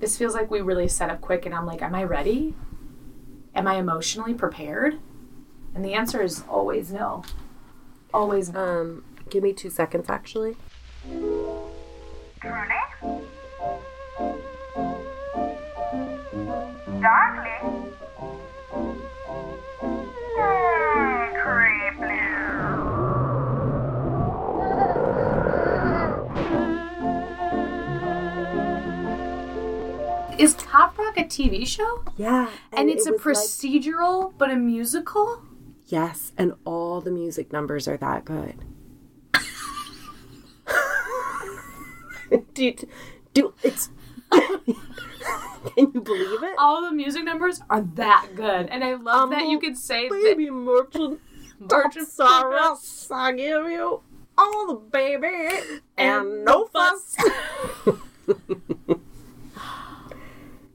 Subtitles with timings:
[0.00, 2.54] this feels like we really set up quick, and I'm like, am I ready?
[3.54, 4.98] Am I emotionally prepared?
[5.74, 7.22] And the answer is always no.
[8.12, 8.80] Always no.
[8.80, 10.56] Um, give me two seconds, actually.
[12.40, 12.80] Truly?
[17.00, 17.79] Darkly?
[30.40, 32.02] Is Cop Rock a TV show?
[32.16, 35.42] Yeah, And, it's it a was like- procedural, but a musical?
[35.86, 38.54] yes, and all the music numbers are that good.
[42.54, 42.72] do,
[43.34, 43.90] do it's.
[44.32, 44.62] Can
[45.76, 46.54] you believe it?
[46.58, 48.68] All the music numbers are that good.
[48.68, 51.20] And I love that you could say that baby merchant,
[51.58, 52.78] Merchant sorrow,
[53.10, 54.00] I give you
[54.38, 57.16] all the baby and no fuss.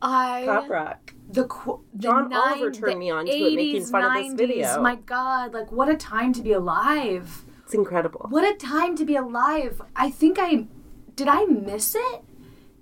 [0.02, 1.14] I Pop rock.
[1.32, 4.14] the, qu- the John nine- Oliver turned me on to it, making 80s, fun of
[4.14, 4.38] this 90s.
[4.38, 4.82] video.
[4.82, 7.44] My God, like what a time to be alive!
[7.64, 8.28] It's incredible.
[8.30, 9.82] What a time to be alive!
[9.96, 10.68] I think I
[11.16, 11.28] did.
[11.28, 12.22] I miss it.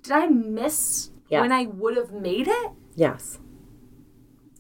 [0.02, 1.42] Did I miss Yes.
[1.42, 3.40] when I would have made it Yes.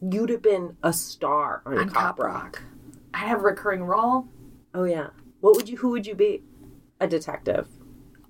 [0.01, 2.33] You'd have been a star on, on Cop, Cop rock.
[2.43, 2.61] Rock?
[3.13, 4.27] I have a recurring role.
[4.73, 5.07] Oh yeah.
[5.41, 5.77] What would you?
[5.77, 6.43] Who would you be?
[6.99, 7.67] A detective.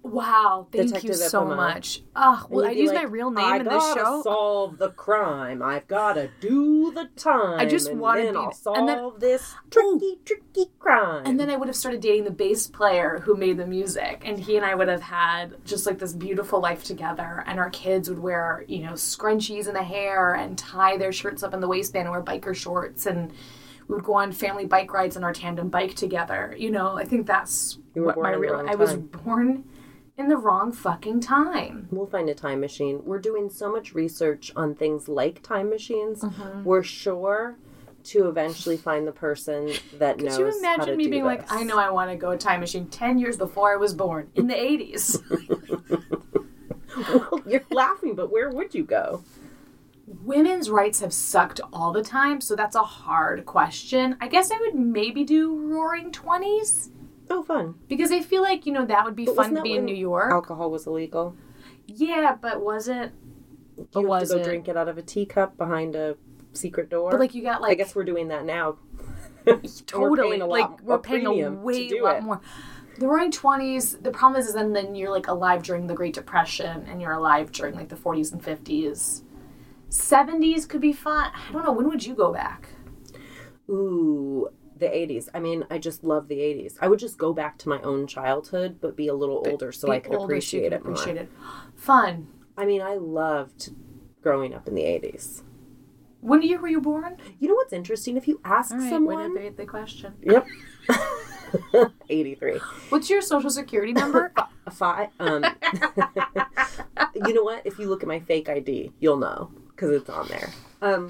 [0.03, 1.55] Wow, thank you Detective so FMI.
[1.55, 2.01] much.
[2.49, 4.21] Well, I use like, my real name I in this gotta show.
[4.21, 5.61] solve the crime.
[5.63, 7.57] I've gotta do the time.
[7.57, 11.23] I just then be- solve and then- this tricky, tricky crime.
[11.25, 14.37] And then I would have started dating the bass player who made the music, and
[14.37, 17.41] he and I would have had just like this beautiful life together.
[17.47, 21.43] And our kids would wear, you know, scrunchies in the hair and tie their shirts
[21.43, 23.31] up in the waistband and wear biker shorts, and
[23.87, 26.53] we would go on family bike rides on our tandem bike together.
[26.57, 28.65] You know, I think that's what my real.
[28.67, 29.63] I was born
[30.17, 31.87] in the wrong fucking time.
[31.91, 33.01] We'll find a time machine.
[33.03, 36.21] We're doing so much research on things like time machines.
[36.21, 36.63] Mm-hmm.
[36.63, 37.57] We're sure
[38.05, 40.37] to eventually find the person that knows.
[40.37, 41.51] Could you imagine me being like.
[41.51, 44.29] I know I want to go a time machine 10 years before I was born
[44.35, 45.21] in the 80s?
[47.31, 49.23] well, you're laughing, but where would you go?
[50.05, 54.17] Women's rights have sucked all the time, so that's a hard question.
[54.21, 56.91] I guess I would maybe do Roaring Twenties
[57.35, 57.75] Oh, fun.
[57.87, 59.95] because I feel like you know that would be But fun to be in New
[59.95, 60.31] York.
[60.31, 61.35] Alcohol was illegal.
[61.87, 63.11] yeah, but was it?
[63.75, 64.45] But You have was to go it?
[64.45, 66.15] drink it out of a teacup behind a
[66.53, 67.09] secret door.
[67.11, 68.77] But like you got like I guess we're doing that now.
[69.45, 72.23] we're totally paying a like we're paying a way lot it.
[72.23, 72.39] more.
[72.99, 73.97] The Roaring Twenties.
[73.97, 77.13] The problem is, is then then you're like alive during the Great Depression, and you're
[77.13, 79.23] alive during like the 40s and 50s.
[79.89, 81.31] 70s could be fun.
[81.35, 81.71] I don't know.
[81.71, 82.69] When would you go back?
[83.69, 85.29] Ooh, the 80s.
[85.33, 86.75] I mean, I just love the 80s.
[86.81, 89.91] I would just go back to my own childhood, but be a little older so
[89.91, 90.93] I could so appreciate can it more.
[90.93, 91.31] appreciate it.
[91.75, 92.27] Fun.
[92.57, 93.71] I mean, I loved
[94.21, 95.43] growing up in the 80s.
[96.21, 97.17] When year were you born?
[97.39, 98.15] You know what's interesting?
[98.15, 99.35] If you ask All right, someone.
[99.35, 100.13] bait the question.
[100.21, 100.47] Yep.
[102.09, 102.59] 83.
[102.89, 104.33] What's your social security number?
[104.71, 105.09] Five.
[105.19, 105.43] Um,
[107.15, 107.65] you know what?
[107.65, 110.49] If you look at my fake ID, you'll know because it's on there.
[110.81, 111.09] Um,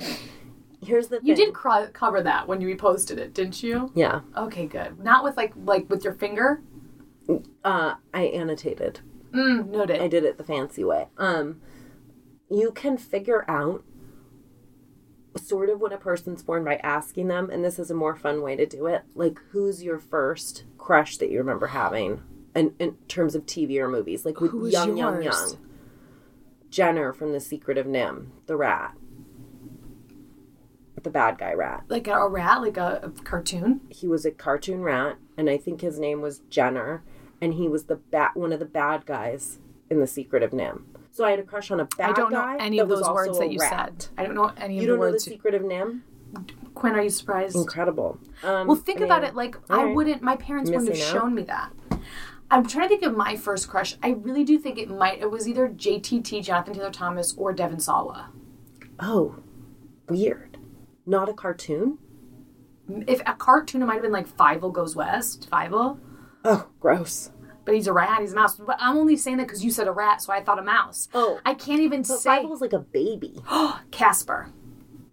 [0.85, 1.27] here's the thing.
[1.27, 3.91] you did cro- cover that when you reposted it, didn't you?
[3.95, 4.21] Yeah.
[4.37, 4.99] Okay, good.
[4.99, 6.61] Not with like like with your finger.
[7.63, 8.99] Uh, I annotated.
[9.31, 10.01] Mm, noted.
[10.01, 11.07] I did it the fancy way.
[11.17, 11.61] Um,
[12.49, 13.83] you can figure out
[15.35, 18.41] sort of when a person's born by asking them, and this is a more fun
[18.41, 19.03] way to do it.
[19.15, 22.21] Like, who's your first crush that you remember having,
[22.55, 24.25] in, in terms of TV or movies?
[24.25, 25.57] Like with was young, young, young.
[26.69, 28.95] Jenner from The Secret of NIMH, the rat,
[31.03, 31.83] the bad guy rat.
[31.89, 33.81] like a, rat, like a, a cartoon.
[33.89, 37.03] He was a cartoon rat, and I think his name was Jenner,
[37.41, 39.59] and he was the bat, one of the bad guys
[39.89, 40.81] in The Secret of NIMH.
[41.11, 42.89] So I had a crush on a bad I don't know guy any that of
[42.89, 44.01] those words that you rat.
[44.01, 44.07] said.
[44.17, 45.23] I don't know any You of don't know the words.
[45.25, 46.01] secret of NIMH?
[46.73, 47.55] Quinn, are you surprised?
[47.55, 48.17] Incredible.
[48.43, 49.35] Um, Well, think I about it.
[49.35, 49.95] Like I right.
[49.95, 50.23] wouldn't.
[50.23, 51.21] My parents wouldn't have Missing out.
[51.21, 51.71] shown me that.
[52.49, 53.95] I'm trying to think of my first crush.
[54.01, 55.21] I really do think it might.
[55.21, 58.29] It was either JTT, Jonathan Taylor Thomas, or Devon Sawa.
[58.99, 59.35] Oh,
[60.09, 60.52] weird.
[61.05, 61.97] Not a cartoon?
[63.07, 65.49] If a cartoon, it might have been like Fievel Goes West.
[65.51, 65.99] Fievel.
[66.43, 67.31] Oh, gross.
[67.65, 68.19] But he's a rat.
[68.21, 68.57] He's a mouse.
[68.57, 71.07] But I'm only saying that because you said a rat, so I thought a mouse.
[71.13, 71.39] Oh.
[71.45, 73.41] I can't even But say Five was like a baby.
[73.91, 74.49] Casper.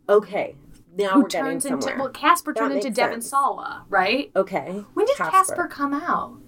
[0.08, 0.56] Okay,
[0.96, 1.98] now Who we're getting turns into somewhere.
[2.02, 3.30] well, Casper That turned into makes Devon sense.
[3.30, 4.32] Sawa, right?
[4.34, 4.84] okay.
[4.94, 5.68] When did Casper.
[5.68, 6.38] come out?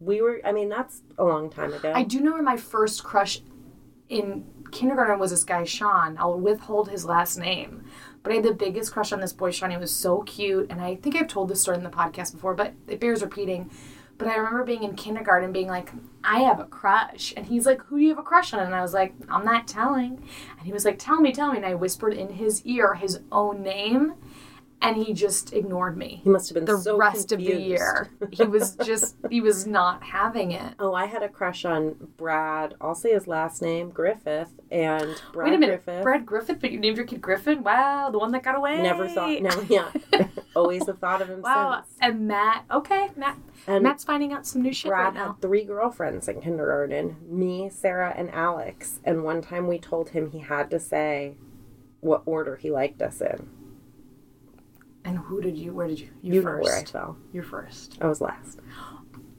[0.00, 1.92] We were, I mean, that's a long time ago.
[1.94, 3.40] I do know where my first crush
[4.08, 6.16] in kindergarten was this guy Sean.
[6.18, 7.84] I'll withhold his last name,
[8.22, 9.70] but I had the biggest crush on this boy Sean.
[9.70, 12.54] He was so cute, and I think I've told this story in the podcast before,
[12.54, 13.70] but it bears repeating.
[14.18, 15.90] But I remember being in kindergarten being like,
[16.22, 17.34] I have a crush.
[17.36, 18.60] And he's like, Who do you have a crush on?
[18.60, 20.22] And I was like, I'm not telling.
[20.58, 21.56] And he was like, Tell me, tell me.
[21.56, 24.14] And I whispered in his ear his own name.
[24.84, 26.20] And he just ignored me.
[26.24, 28.10] He must have been The so rest of the year.
[28.32, 30.74] He was just, he was not having it.
[30.80, 32.74] Oh, I had a crush on Brad.
[32.80, 36.02] I'll say his last name, Griffith, and Brad Wait a minute, Griffith.
[36.02, 37.62] Brad Griffith, but you named your kid Griffin?
[37.62, 38.82] Wow, the one that got away.
[38.82, 39.88] Never thought, never, yeah.
[40.56, 41.84] Always have thought of him Wow.
[41.84, 41.98] since.
[42.00, 43.36] And Matt, okay, Matt.
[43.68, 45.26] And Matt's finding out some new shit Brad right now.
[45.34, 48.98] had three girlfriends in kindergarten me, Sarah, and Alex.
[49.04, 51.36] And one time we told him he had to say
[52.00, 53.48] what order he liked us in.
[55.04, 55.72] And who did you?
[55.72, 56.08] Where did you?
[56.22, 56.64] You, You first.
[56.64, 57.16] where I fell.
[57.32, 57.98] You're first.
[58.00, 58.60] I was last.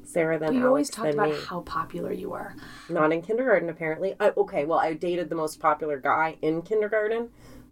[0.03, 1.37] Sarah, then But you Alex, always talked about me.
[1.47, 2.53] how popular you were.
[2.89, 4.15] Not in kindergarten, apparently.
[4.19, 7.29] I, okay, well, I dated the most popular guy in kindergarten,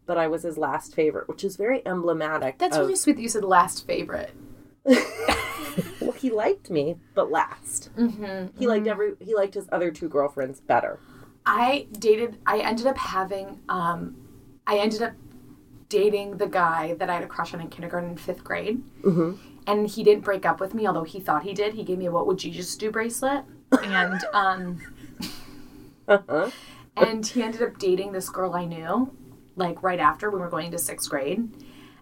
[0.07, 2.57] but I was his last favorite, which is very emblematic.
[2.57, 4.31] That's of, really sweet that you said last favorite.
[4.85, 7.89] well, he liked me, but last.
[7.95, 8.57] Mm-hmm.
[8.57, 9.13] He liked every.
[9.19, 10.99] He liked his other two girlfriends better.
[11.45, 12.37] I dated.
[12.45, 13.59] I ended up having.
[13.69, 14.15] Um,
[14.65, 15.13] I ended up
[15.91, 19.37] dating the guy that I had a crush on in kindergarten and fifth grade, Mhm.
[19.67, 21.73] and he didn't break up with me, although he thought he did.
[21.75, 23.43] He gave me a "What would Jesus do" bracelet,
[23.83, 24.79] and um,
[26.07, 26.49] Uh-huh.
[26.97, 29.11] and he ended up dating this girl I knew,
[29.55, 31.49] like right after we were going to sixth grade.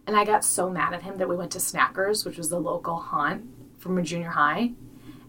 [0.07, 2.59] And I got so mad at him that we went to Snackers, which was the
[2.59, 3.44] local haunt
[3.77, 4.74] from a junior high.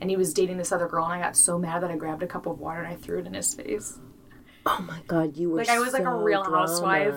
[0.01, 2.23] And he was dating this other girl, and I got so mad that I grabbed
[2.23, 3.99] a cup of water and I threw it in his face.
[4.67, 6.59] Oh my god, you were Like I was like a real drama.
[6.59, 7.15] housewife.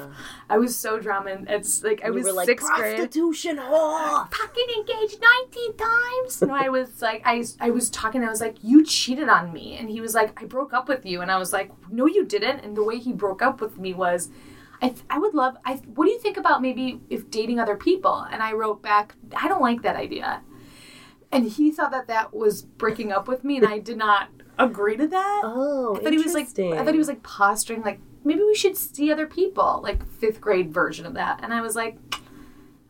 [0.49, 1.37] I was so drama.
[1.47, 2.95] It's like I You was were like sixth grade.
[2.95, 4.33] prostitution whore.
[4.33, 6.41] Fucking engaged 19 times.
[6.41, 9.75] No, I was like, I, I was talking, I was like, you cheated on me.
[9.77, 11.19] And he was like, I broke up with you.
[11.21, 12.61] And I was like, no, you didn't.
[12.61, 14.29] And the way he broke up with me was,
[14.81, 17.75] I, th- I would love, I, what do you think about maybe if dating other
[17.75, 18.25] people?
[18.31, 20.41] And I wrote back, I don't like that idea.
[21.31, 23.57] And he thought that that was breaking up with me.
[23.57, 25.41] And I did not agree to that.
[25.43, 26.73] Oh, I thought he was like, interesting.
[26.73, 30.39] I thought he was like posturing, like, maybe we should see other people, like fifth
[30.39, 31.39] grade version of that.
[31.43, 31.97] And I was like,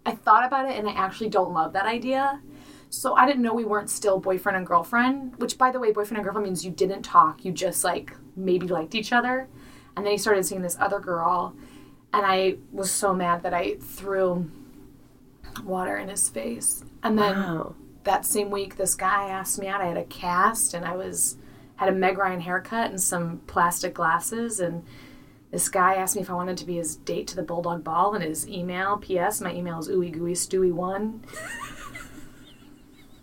[0.05, 2.41] I thought about it and I actually don't love that idea.
[2.89, 6.17] So I didn't know we weren't still boyfriend and girlfriend, which by the way, boyfriend
[6.17, 9.47] and girlfriend means you didn't talk, you just like maybe liked each other.
[9.95, 11.55] And then he started seeing this other girl
[12.13, 14.51] and I was so mad that I threw
[15.63, 16.83] water in his face.
[17.01, 17.75] And then Wow.
[18.03, 19.81] that same week this guy asked me out.
[19.81, 21.37] I had a cast and I was
[21.85, 24.83] had a Meg Ryan haircut and some plastic glasses and
[25.51, 28.15] this guy asked me if I wanted to be his date to the Bulldog Ball
[28.15, 28.97] and his email.
[28.97, 29.39] P.S.
[29.39, 31.23] My email is ooey gooey stewy one.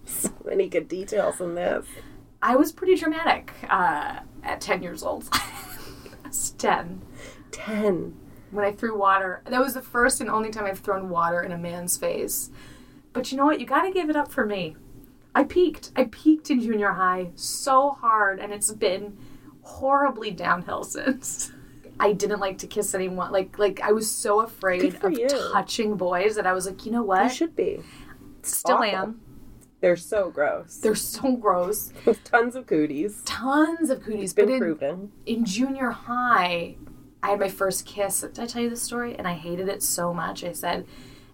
[0.05, 1.87] So many good details in this.
[2.43, 5.29] I was pretty dramatic uh, at ten years old.
[5.33, 5.41] I
[6.27, 7.03] was ten
[7.53, 8.17] Ten.
[8.51, 9.43] when I threw water.
[9.47, 12.51] That was the first and only time I've thrown water in a man's face.
[13.13, 13.61] But you know what?
[13.61, 14.77] You got to give it up for me.
[15.35, 15.91] I peaked.
[15.97, 19.17] I peaked in junior high so hard, and it's been
[19.63, 21.53] horribly downhill since.
[21.99, 23.31] I didn't like to kiss anyone.
[23.31, 25.29] Like, like I was so afraid of you.
[25.29, 27.29] touching boys that I was like, you know You what?
[27.33, 27.81] should be.
[28.43, 28.85] Still awful.
[28.87, 29.21] am.
[29.81, 30.77] They're so gross.
[30.79, 31.93] They're so gross.
[32.05, 33.23] With tons of cooties.
[33.25, 34.33] Tons of cooties.
[34.35, 35.13] Been But in, proven.
[35.27, 36.77] in junior high,
[37.23, 38.21] I had my first kiss.
[38.23, 39.15] Did I tell you this story?
[39.17, 40.43] And I hated it so much.
[40.43, 40.87] I said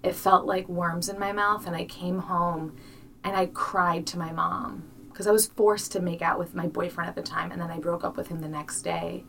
[0.03, 1.67] it felt like worms in my mouth.
[1.67, 2.77] And I came home
[3.27, 6.69] and I cried to my mom because I was forced to make out with my
[6.69, 7.51] boyfriend at the time.
[7.51, 9.25] And then I broke up with him the next day.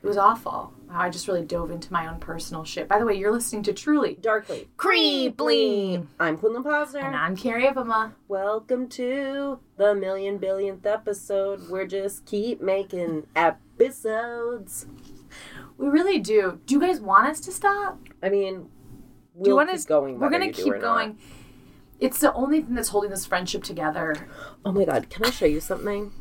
[0.00, 0.72] It was awful.
[0.88, 2.86] Wow, I just really dove into my own personal shit.
[2.86, 4.68] By the way, you're listening to Truly Darkly.
[4.76, 6.06] Creeply.
[6.20, 7.02] I'm Quinlan Posner.
[7.02, 8.12] And I'm Kerry Evama.
[8.28, 11.68] Welcome to the million billionth episode.
[11.68, 14.86] We're just keep making episodes.
[15.76, 16.60] We really do.
[16.66, 17.98] Do you guys want us to stop?
[18.22, 18.68] I mean,
[19.34, 20.20] we'll do you want keep us going.
[20.20, 21.08] We're gonna keep going.
[21.08, 21.16] not.
[22.02, 24.26] It's the only thing that's holding this friendship together.
[24.64, 26.12] Oh my god, can I show you something?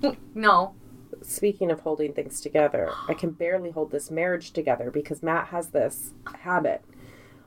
[0.34, 0.74] No.
[1.22, 5.68] Speaking of holding things together, I can barely hold this marriage together because Matt has
[5.68, 6.12] this
[6.42, 6.84] habit.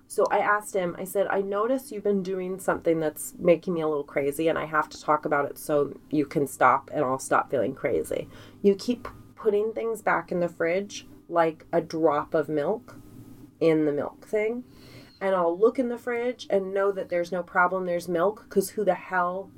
[0.07, 3.81] So I asked him, I said, I notice you've been doing something that's making me
[3.81, 7.05] a little crazy, and I have to talk about it so you can stop and
[7.05, 8.27] I'll stop feeling crazy.
[8.61, 12.95] You keep putting things back in the fridge like a drop of milk
[13.59, 14.63] in the milk thing.
[15.19, 18.71] And I'll look in the fridge and know that there's no problem, there's milk, because
[18.71, 19.49] who the hell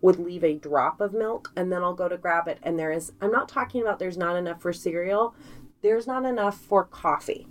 [0.00, 2.92] would leave a drop of milk and then I'll go to grab it and there
[2.92, 5.34] is I'm not talking about there's not enough for cereal.
[5.82, 7.48] There's not enough for coffee.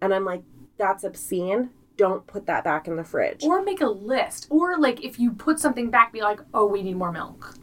[0.00, 0.42] And I'm like
[0.78, 1.70] that's obscene.
[1.96, 3.44] Don't put that back in the fridge.
[3.44, 4.46] Or make a list.
[4.50, 7.54] Or like if you put something back, be like, oh, we need more milk.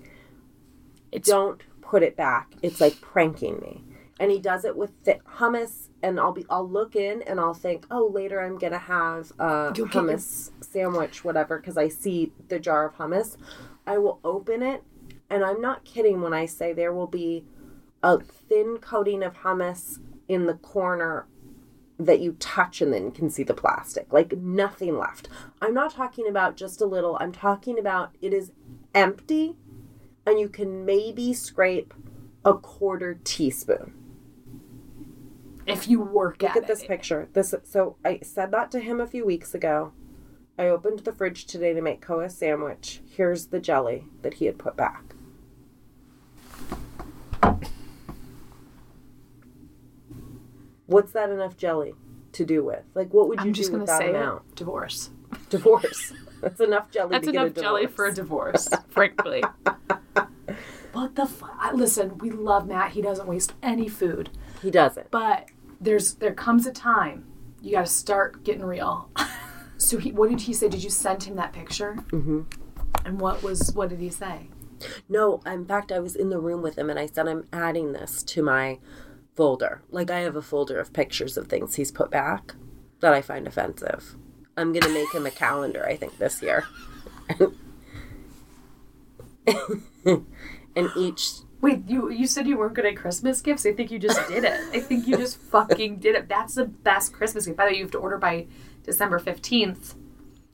[1.11, 2.53] It's Don't put it back.
[2.61, 3.83] It's like pranking me.
[4.19, 7.53] And he does it with th- hummus and I'll be I'll look in and I'll
[7.53, 12.33] think, "Oh, later I'm going to have a You'll hummus sandwich whatever because I see
[12.47, 13.37] the jar of hummus."
[13.87, 14.83] I will open it,
[15.29, 17.45] and I'm not kidding when I say there will be
[18.03, 21.27] a thin coating of hummus in the corner
[21.99, 24.11] that you touch and then you can see the plastic.
[24.13, 25.27] Like nothing left.
[25.61, 28.51] I'm not talking about just a little, I'm talking about it is
[28.95, 29.57] empty
[30.25, 31.93] and you can maybe scrape
[32.45, 33.98] a quarter teaspoon.
[35.69, 36.87] If you work Look at, at this it.
[36.87, 37.29] picture.
[37.33, 39.93] This so I said that to him a few weeks ago.
[40.57, 43.01] I opened the fridge today to make Koa sandwich.
[43.09, 45.15] Here's the jelly that he had put back.
[50.87, 51.93] What's that enough jelly
[52.33, 52.83] to do with?
[52.95, 54.43] Like, what would you I'm do just with gonna that say amount?
[54.49, 54.55] it.
[54.55, 55.11] Divorce.
[55.49, 56.13] Divorce.
[56.41, 57.11] That's enough jelly.
[57.11, 59.43] That's to get enough jelly for a divorce, frankly.
[60.91, 61.73] What the fuck?
[61.73, 62.91] Listen, we love Matt.
[62.93, 64.31] He doesn't waste any food.
[64.61, 65.11] He doesn't.
[65.11, 65.45] But
[65.79, 67.25] there's there comes a time
[67.61, 69.09] you got to start getting real.
[69.77, 70.69] so he, what did he say?
[70.69, 71.95] Did you send him that picture?
[72.09, 72.41] Mm-hmm.
[73.05, 74.49] And what was what did he say?
[75.09, 77.91] No, in fact, I was in the room with him and I said, I'm adding
[77.91, 78.79] this to my
[79.35, 79.81] folder.
[79.89, 82.55] Like, I have a folder of pictures of things he's put back
[83.01, 84.15] that I find offensive.
[84.55, 86.65] I'm to make him a calendar, I think, this year.
[90.75, 91.29] and each.
[91.61, 93.65] Wait, you you said you weren't good at Christmas gifts.
[93.65, 94.59] I think you just did it.
[94.73, 96.29] I think you just fucking did it.
[96.29, 97.57] That's the best Christmas gift.
[97.57, 98.47] By the way, you have to order by
[98.83, 99.95] December fifteenth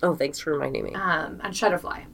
[0.04, 0.94] Oh, thanks for reminding me.
[0.94, 2.06] um, on Shutterfly.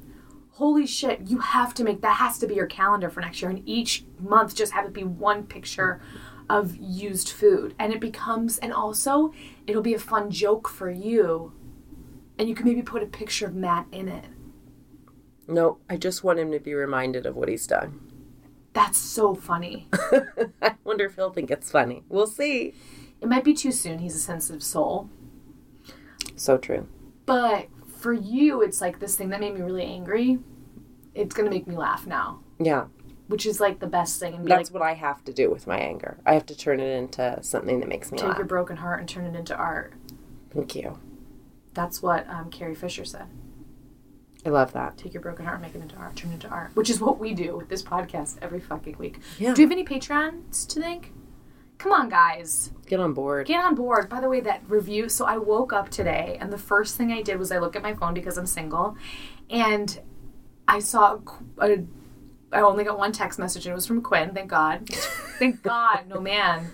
[0.52, 1.22] Holy shit!
[1.22, 4.04] You have to make that has to be your calendar for next year, and each
[4.20, 6.02] month just have it be one picture
[6.50, 9.34] of used food, and it becomes and also
[9.66, 11.54] it'll be a fun joke for you,
[12.38, 14.26] and you can maybe put a picture of Matt in it.
[15.48, 18.00] No, I just want him to be reminded of what he's done.
[18.74, 19.88] That's so funny.
[20.62, 22.04] I wonder if he'll think it's funny.
[22.10, 22.74] We'll see.
[23.20, 24.00] it might be too soon.
[24.00, 25.10] He's a sensitive soul.
[26.36, 26.88] So true.
[27.26, 30.40] But for you, it's like this thing that made me really angry.
[31.14, 32.86] It's gonna make me laugh now, Yeah.
[33.28, 34.34] which is like the best thing.
[34.36, 36.18] And That's like, what I have to do with my anger.
[36.26, 38.38] I have to turn it into something that makes me take laugh.
[38.38, 39.94] your broken heart and turn it into art.
[40.54, 40.98] Thank you.
[41.74, 43.28] That's what um, Carrie Fisher said.
[44.46, 44.98] I love that.
[44.98, 46.72] Take your broken heart, make it into art, turn it into art.
[46.76, 49.20] Which is what we do with this podcast every fucking week.
[49.38, 49.54] Yeah.
[49.54, 51.14] Do you have any Patreons to thank?
[51.78, 52.72] Come on, guys.
[52.86, 53.48] Get on board.
[53.48, 54.08] Get on board.
[54.10, 55.10] By the way, that review.
[55.10, 57.82] So I woke up today, and the first thing I did was I look at
[57.82, 58.96] my phone because I'm single,
[59.50, 60.00] and
[60.68, 61.20] I saw
[61.58, 61.84] a, a
[62.52, 64.32] I only got one text message, and it was from Quinn.
[64.34, 64.90] Thank God.
[65.40, 66.70] thank God, no man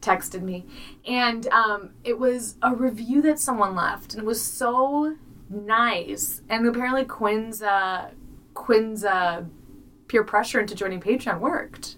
[0.00, 0.66] texted me,
[1.06, 5.16] and um, it was a review that someone left, and it was so
[5.54, 6.42] nice.
[6.48, 8.10] And apparently, Quinn's uh,
[8.54, 9.44] Quinn's uh,
[10.08, 11.96] peer pressure into joining Patreon worked.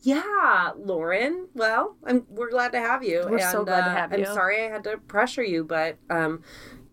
[0.00, 1.48] Yeah, Lauren.
[1.54, 3.24] Well, I'm we're glad to have you.
[3.28, 6.42] We're so glad to uh, have I'm sorry I had to pressure you, but um,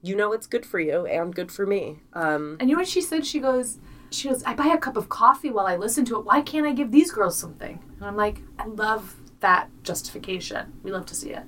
[0.01, 1.99] you know it's good for you and good for me.
[2.13, 3.25] Um, And you know what she said?
[3.25, 3.79] She goes,
[4.11, 6.25] she goes, I buy a cup of coffee while I listen to it.
[6.25, 7.79] Why can't I give these girls something?
[7.97, 10.73] And I'm like, I love that justification.
[10.83, 11.43] We love to see it.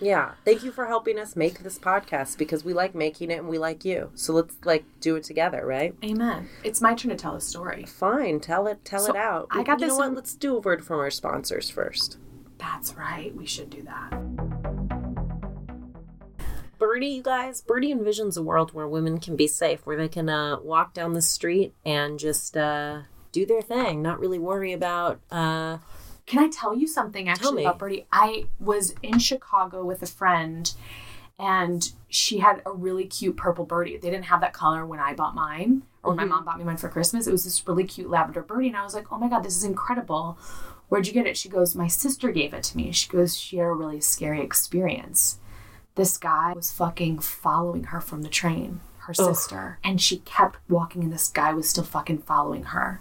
[0.00, 3.48] Yeah, thank you for helping us make this podcast because we like making it and
[3.48, 4.10] we like you.
[4.14, 5.94] So let's like do it together, right?
[6.04, 6.48] Amen.
[6.62, 7.84] It's my turn to tell a story.
[7.86, 9.48] Fine, tell it, tell So, it out.
[9.50, 10.08] I got you this Know what?
[10.08, 12.18] in- Let's do a word from our sponsors first.
[12.58, 13.34] That's right.
[13.34, 14.10] We should do that.
[16.78, 20.28] Birdie, you guys, Birdie envisions a world where women can be safe, where they can
[20.28, 25.20] uh, walk down the street and just uh, do their thing, not really worry about.
[25.30, 25.78] Uh,
[26.26, 28.06] Can I tell you something actually about Birdie?
[28.10, 30.72] I was in Chicago with a friend
[31.38, 33.96] and she had a really cute purple birdie.
[33.96, 36.64] They didn't have that color when I bought mine or when my mom bought me
[36.64, 37.26] mine for Christmas.
[37.26, 38.68] It was this really cute lavender birdie.
[38.68, 40.38] And I was like, oh my God, this is incredible.
[40.88, 41.36] Where'd you get it?
[41.36, 42.92] She goes, my sister gave it to me.
[42.92, 45.38] She goes, she had a really scary experience.
[45.96, 49.78] This guy was fucking following her from the train, her sister.
[49.82, 53.00] And she kept walking, and this guy was still fucking following her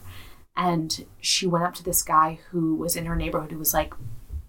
[0.55, 3.93] and she went up to this guy who was in her neighborhood who was like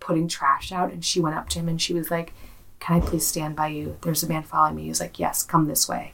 [0.00, 2.32] putting trash out and she went up to him and she was like
[2.80, 5.42] can i please stand by you there's a man following me he was like yes
[5.42, 6.12] come this way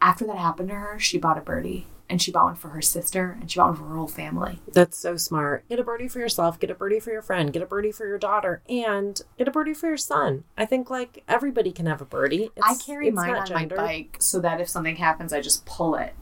[0.00, 2.82] after that happened to her she bought a birdie and she bought one for her
[2.82, 5.66] sister and she bought one for her whole family That's so smart.
[5.70, 8.06] Get a birdie for yourself, get a birdie for your friend, get a birdie for
[8.06, 10.44] your daughter, and get a birdie for your son.
[10.56, 12.50] I think like everybody can have a birdie.
[12.62, 13.78] i carry it's mine on gendered.
[13.78, 16.14] my bike so that if something happens i just pull it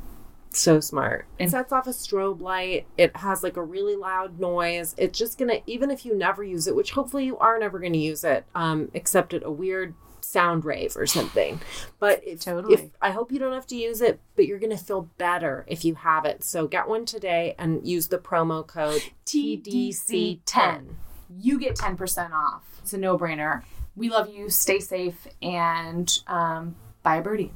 [0.53, 1.27] So smart.
[1.39, 2.87] It sets off a strobe light.
[2.99, 4.95] It has like a really loud noise.
[4.99, 7.97] It's just gonna even if you never use it, which hopefully you are never gonna
[7.97, 11.61] use it, um, except at a weird sound rave or something.
[11.99, 12.75] But if, Totally.
[12.75, 15.85] if I hope you don't have to use it, but you're gonna feel better if
[15.85, 16.45] you have it.
[16.45, 20.95] So get one today and use the promo code TDC10.
[21.39, 23.63] you get 10% off it's a no-brainer
[23.97, 27.53] we love you stay safe and um, buy a birdie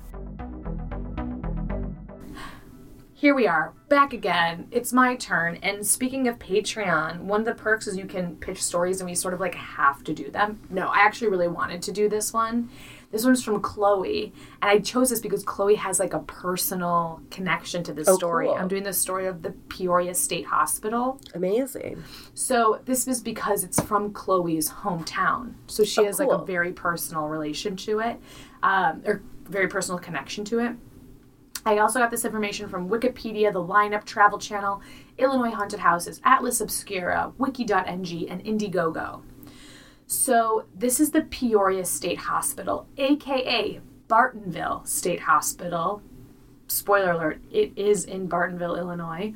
[3.19, 4.69] here we are, back again.
[4.71, 5.57] It's my turn.
[5.63, 9.15] And speaking of Patreon, one of the perks is you can pitch stories and we
[9.15, 10.61] sort of like have to do them.
[10.69, 12.69] No, I actually really wanted to do this one.
[13.11, 17.83] This one's from Chloe, and I chose this because Chloe has like a personal connection
[17.85, 18.49] to this Oh, story.
[18.49, 18.57] cool.
[18.57, 21.19] I'm doing the story of the Peoria State Hospital.
[21.33, 22.03] Amazing.
[22.35, 25.55] So this is because it's from Chloe's hometown.
[25.69, 28.21] So she Oh, has like a very personal relation to it,
[28.63, 30.73] um, or very personal connection to it.
[31.67, 34.81] I also got this information from Wikipedia, the Lineup Travel Channel,
[35.19, 39.23] Illinois Haunted Houses, Atlas Obscura, Wiki.ng, and Indiegogo.
[40.07, 46.03] So this is the Peoria State Hospital, aka Bartonville State Hospital.
[46.69, 49.35] Spoiler alert, it is in Bartonville, Illinois.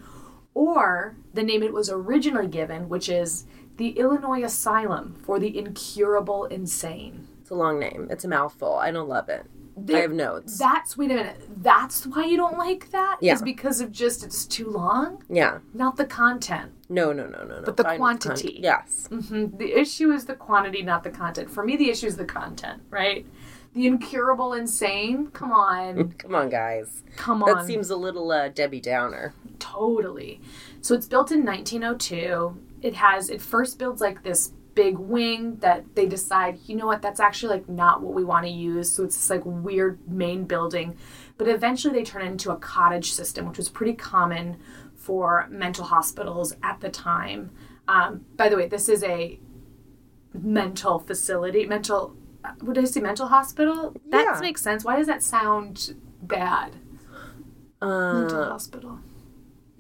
[0.55, 3.47] Or the name it was originally given, which is
[3.77, 7.27] the Illinois Asylum for the Incurable Insane.
[7.41, 8.07] It's a long name.
[8.09, 8.75] It's a mouthful.
[8.75, 9.47] I don't love it.
[9.93, 10.59] I have notes.
[10.59, 11.41] That's wait a minute.
[11.63, 13.19] That's why you don't like that?
[13.21, 13.35] Yeah.
[13.35, 15.59] Is because of just it's too long, yeah.
[15.75, 16.73] not the content.
[16.89, 17.63] No, no, no, no, no.
[17.65, 18.59] But the Fine with con- quantity.
[18.63, 19.09] yes.
[19.09, 21.51] hmm The issue is the quantity, not the content.
[21.51, 23.25] For me, the issue is the content, right?
[23.75, 25.29] The incurable insane.
[25.29, 27.03] Come on, Come on, guys.
[27.17, 27.55] come on.
[27.55, 29.33] That seems a little uh, Debbie Downer.
[29.61, 30.41] Totally.
[30.81, 32.57] So it's built in 1902.
[32.83, 37.03] It has it first builds like this big wing that they decide, you know what,
[37.03, 38.91] that's actually like not what we want to use.
[38.91, 40.97] So it's this like weird main building.
[41.37, 44.57] But eventually they turn it into a cottage system, which was pretty common
[44.97, 47.51] for mental hospitals at the time.
[47.89, 49.39] Um, by the way, this is a
[50.33, 52.15] mental facility, mental.
[52.61, 53.01] What did I say?
[53.01, 53.95] Mental hospital.
[54.09, 54.41] That Yeah.
[54.41, 54.83] makes sense.
[54.85, 56.71] Why does that sound bad?
[57.83, 59.01] Mental Uh, hospital.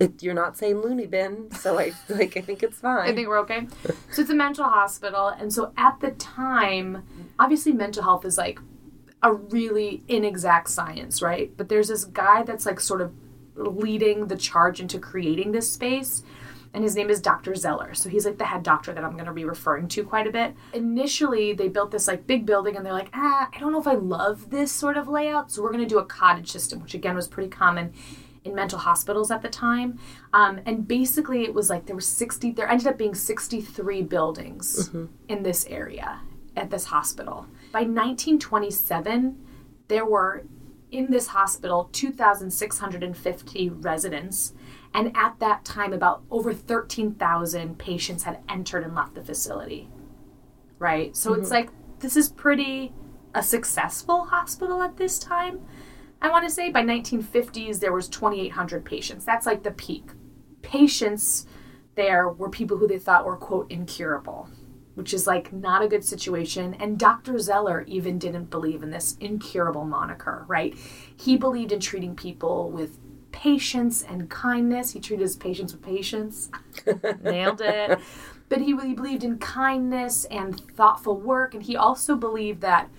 [0.00, 2.36] It, you're not saying loony bin, so I like.
[2.36, 3.08] I think it's fine.
[3.08, 3.68] I think we're okay.
[4.10, 7.04] So it's a mental hospital, and so at the time,
[7.38, 8.58] obviously, mental health is like
[9.22, 11.54] a really inexact science, right?
[11.56, 13.12] But there's this guy that's like sort of
[13.54, 16.22] leading the charge into creating this space.
[16.72, 17.56] And his name is Dr.
[17.56, 17.94] Zeller.
[17.94, 20.30] So he's like the head doctor that I'm going to be referring to quite a
[20.30, 20.54] bit.
[20.72, 23.88] Initially, they built this like big building and they're like, ah, I don't know if
[23.88, 25.50] I love this sort of layout.
[25.50, 27.92] So we're going to do a cottage system, which again was pretty common
[28.44, 29.98] in mental hospitals at the time.
[30.32, 34.90] Um, and basically, it was like there were 60, there ended up being 63 buildings
[35.28, 36.20] in this area
[36.56, 37.46] at this hospital.
[37.72, 39.46] By 1927,
[39.88, 40.44] there were
[40.90, 44.54] in this hospital 2,650 residents.
[44.92, 49.88] And at that time, about over 13,000 patients had entered and left the facility.
[50.78, 51.16] Right?
[51.16, 51.68] So it's like,
[52.00, 52.92] this is pretty
[53.34, 55.60] a successful hospital at this time.
[56.22, 59.24] I want to say by 1950s there was 2800 patients.
[59.24, 60.04] That's like the peak.
[60.62, 61.46] Patients
[61.94, 64.48] there were people who they thought were quote incurable,
[64.94, 67.38] which is like not a good situation and Dr.
[67.38, 70.74] Zeller even didn't believe in this incurable moniker, right?
[71.16, 72.98] He believed in treating people with
[73.32, 74.92] patience and kindness.
[74.92, 76.50] He treated his patients with patience.
[77.22, 77.98] Nailed it.
[78.48, 82.90] But he really believed in kindness and thoughtful work and he also believed that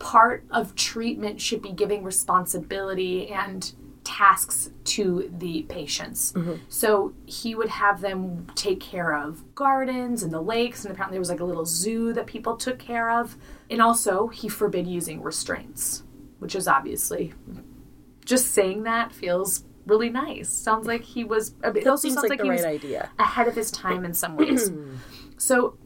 [0.00, 6.32] part of treatment should be giving responsibility and tasks to the patients.
[6.32, 6.54] Mm-hmm.
[6.68, 11.20] So he would have them take care of gardens and the lakes, and apparently there
[11.20, 13.36] was like a little zoo that people took care of.
[13.68, 16.02] And also, he forbid using restraints,
[16.38, 17.34] which is obviously
[18.24, 20.48] just saying that feels really nice.
[20.48, 21.54] Sounds like he was.
[21.62, 23.10] It also seems sounds like, like, the he right was idea.
[23.18, 24.72] ahead of his time in some ways.
[25.36, 25.76] so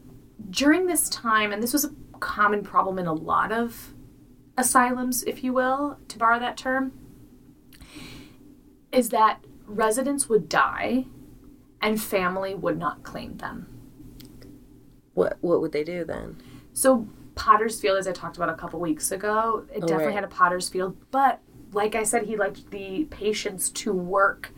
[0.49, 3.93] during this time, and this was a common problem in a lot of
[4.57, 6.91] asylums, if you will, to borrow that term,
[8.91, 11.05] is that residents would die
[11.81, 13.67] and family would not claim them.
[15.13, 16.41] What What would they do then?
[16.73, 20.15] So Potter's Field, as I talked about a couple weeks ago, it definitely right.
[20.15, 21.41] had a Potter's Field, but
[21.73, 24.53] like I said, he liked the patients to work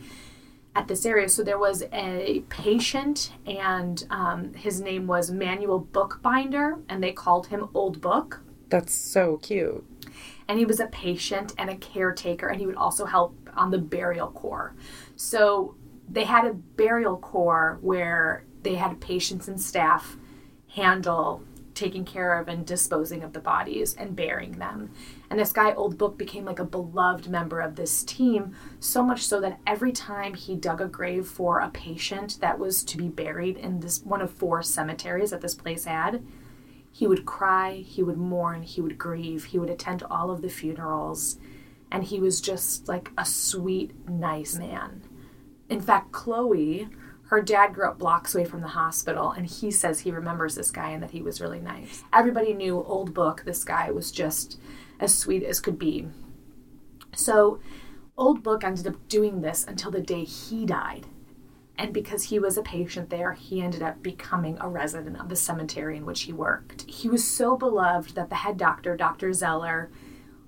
[0.75, 1.27] at this area.
[1.27, 7.47] So there was a patient, and um, his name was Manuel Bookbinder, and they called
[7.47, 8.41] him Old Book.
[8.69, 9.85] That's so cute.
[10.47, 13.77] And he was a patient and a caretaker, and he would also help on the
[13.77, 14.75] burial corps.
[15.15, 15.75] So
[16.09, 20.17] they had a burial corps where they had patients and staff
[20.69, 24.89] handle taking care of and disposing of the bodies and burying them.
[25.29, 29.25] And this guy, Old Book, became like a beloved member of this team, so much
[29.25, 33.07] so that every time he dug a grave for a patient that was to be
[33.07, 36.25] buried in this one of four cemeteries that this place had,
[36.97, 40.49] he would cry, he would mourn, he would grieve, he would attend all of the
[40.49, 41.37] funerals,
[41.91, 45.03] and he was just like a sweet, nice man.
[45.69, 46.89] In fact, Chloe,
[47.25, 50.71] her dad grew up blocks away from the hospital, and he says he remembers this
[50.71, 52.03] guy and that he was really nice.
[52.11, 54.59] Everybody knew Old Book, this guy was just
[54.99, 56.07] as sweet as could be.
[57.13, 57.59] So,
[58.17, 61.05] Old Book ended up doing this until the day he died.
[61.77, 65.35] And because he was a patient there, he ended up becoming a resident of the
[65.35, 66.89] cemetery in which he worked.
[66.89, 69.31] He was so beloved that the head doctor, Dr.
[69.31, 69.91] Zeller,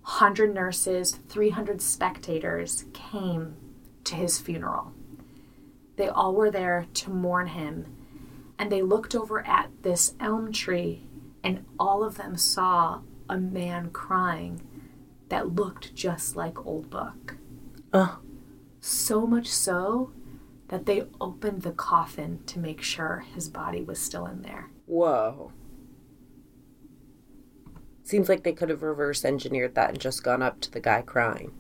[0.02, 3.56] 100 nurses, 300 spectators came
[4.06, 4.92] to his funeral.
[5.98, 7.86] They all were there to mourn him,
[8.58, 11.06] and they looked over at this elm tree,
[11.44, 14.62] and all of them saw a man crying
[15.28, 17.38] that looked just like Old Book.
[17.94, 18.20] Oh,
[18.80, 20.12] So much so
[20.70, 24.70] that they opened the coffin to make sure his body was still in there.
[24.86, 25.52] whoa.
[28.04, 31.04] Seems like they could have reverse engineered that and just gone up to the guy
[31.04, 31.52] crying.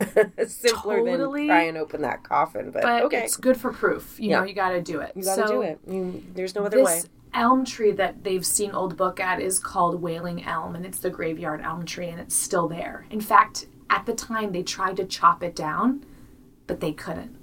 [0.46, 1.42] Simpler Totally.
[1.42, 3.24] than try and open that coffin, but, But okay.
[3.24, 4.18] it's good for proof.
[4.18, 4.38] You Yeah.
[4.40, 5.12] know, you got to do it.
[5.14, 5.78] You gotta So do it.
[5.86, 6.94] You, there's no other way.
[7.00, 10.98] This elm tree that they've seen Old Book at is called Wailing Elm, and it's
[11.00, 13.04] the graveyard elm tree, and it's still there.
[13.10, 16.04] In fact, at the time, they tried to chop it down,
[16.66, 17.35] but they couldn't.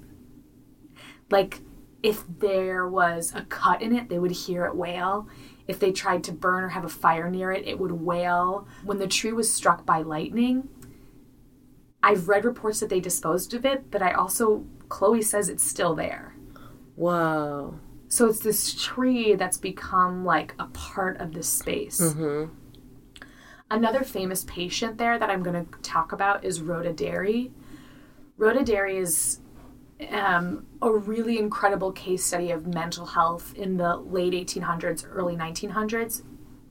[1.30, 1.60] Like,
[2.02, 5.28] if there was a cut in it, they would hear it wail.
[5.66, 8.68] If they tried to burn or have a fire near it, it would wail.
[8.84, 10.68] When the tree was struck by lightning,
[12.02, 15.94] I've read reports that they disposed of it, but I also, Chloe says it's still
[15.94, 16.34] there.
[16.96, 17.80] Whoa.
[18.08, 22.00] So it's this tree that's become like a part of this space.
[22.00, 22.52] Mm-hmm.
[23.70, 27.50] Another famous patient there that I'm going to talk about is Rhoda Derry.
[28.36, 29.40] Rhoda Derry is
[30.12, 36.22] um, a really incredible case study of mental health in the late 1800s, early 1900s.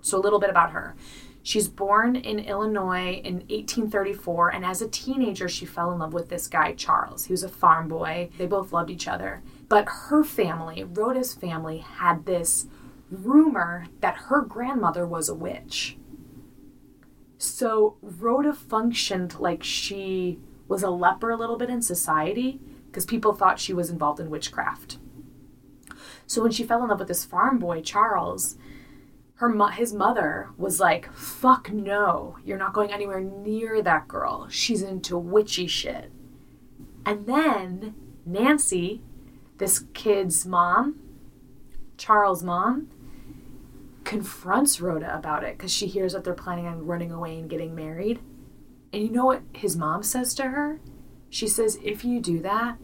[0.02, 0.96] So, a little bit about her.
[1.46, 6.30] She's born in Illinois in 1834, and as a teenager, she fell in love with
[6.30, 7.26] this guy, Charles.
[7.26, 8.30] He was a farm boy.
[8.38, 9.44] They both loved each other.
[9.68, 12.68] But her family, Rhoda's family, had this
[13.12, 15.98] rumor that her grandmother was a witch.
[17.38, 22.62] So Rhoda functioned like she was a leper a little bit in society
[22.94, 25.00] because people thought she was involved in witchcraft.
[26.28, 28.56] So when she fell in love with this farm boy, Charles,
[29.38, 34.48] her mo- his mother was like, "Fuck no, you're not going anywhere near that girl.
[34.48, 36.12] She's into witchy shit."
[37.04, 37.96] And then
[38.28, 39.02] Nancy,
[39.58, 41.00] this kid's mom,
[41.98, 42.90] Charles' mom,
[44.04, 47.74] confronts Rhoda about it because she hears that they're planning on running away and getting
[47.74, 48.20] married.
[48.94, 50.80] And you know what his mom says to her?
[51.34, 52.78] She says, If you do that,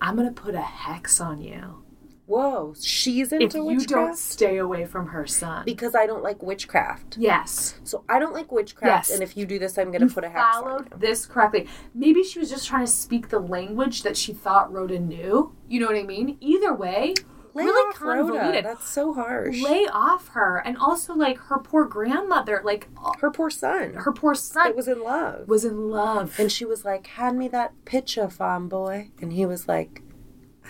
[0.00, 1.84] I'm going to put a hex on you.
[2.24, 2.74] Whoa.
[2.80, 3.82] She's into witchcraft.
[3.84, 5.64] If you don't stay away from her son.
[5.66, 7.16] because I don't like witchcraft.
[7.18, 7.74] yes.
[7.84, 9.10] So I don't like witchcraft, Yes.
[9.14, 10.98] and if you do this, I'm going to put a hex on followed you.
[10.98, 11.66] this correctly.
[11.92, 15.54] Maybe she was just trying to speak the language that she thought Rhoda knew.
[15.68, 16.38] You know what I mean?
[16.40, 17.14] Either way,
[17.54, 18.22] Lay really off Rhoda.
[18.32, 18.64] convoluted.
[18.64, 19.60] That's so harsh.
[19.62, 20.58] Lay off her.
[20.64, 23.94] And also, like, her poor grandmother, like, uh, Her poor son.
[23.94, 25.48] her poor son that was in love.
[25.48, 26.38] was in love.
[26.38, 30.02] and she was like, "Hand me that picture, farm boy." And he was like,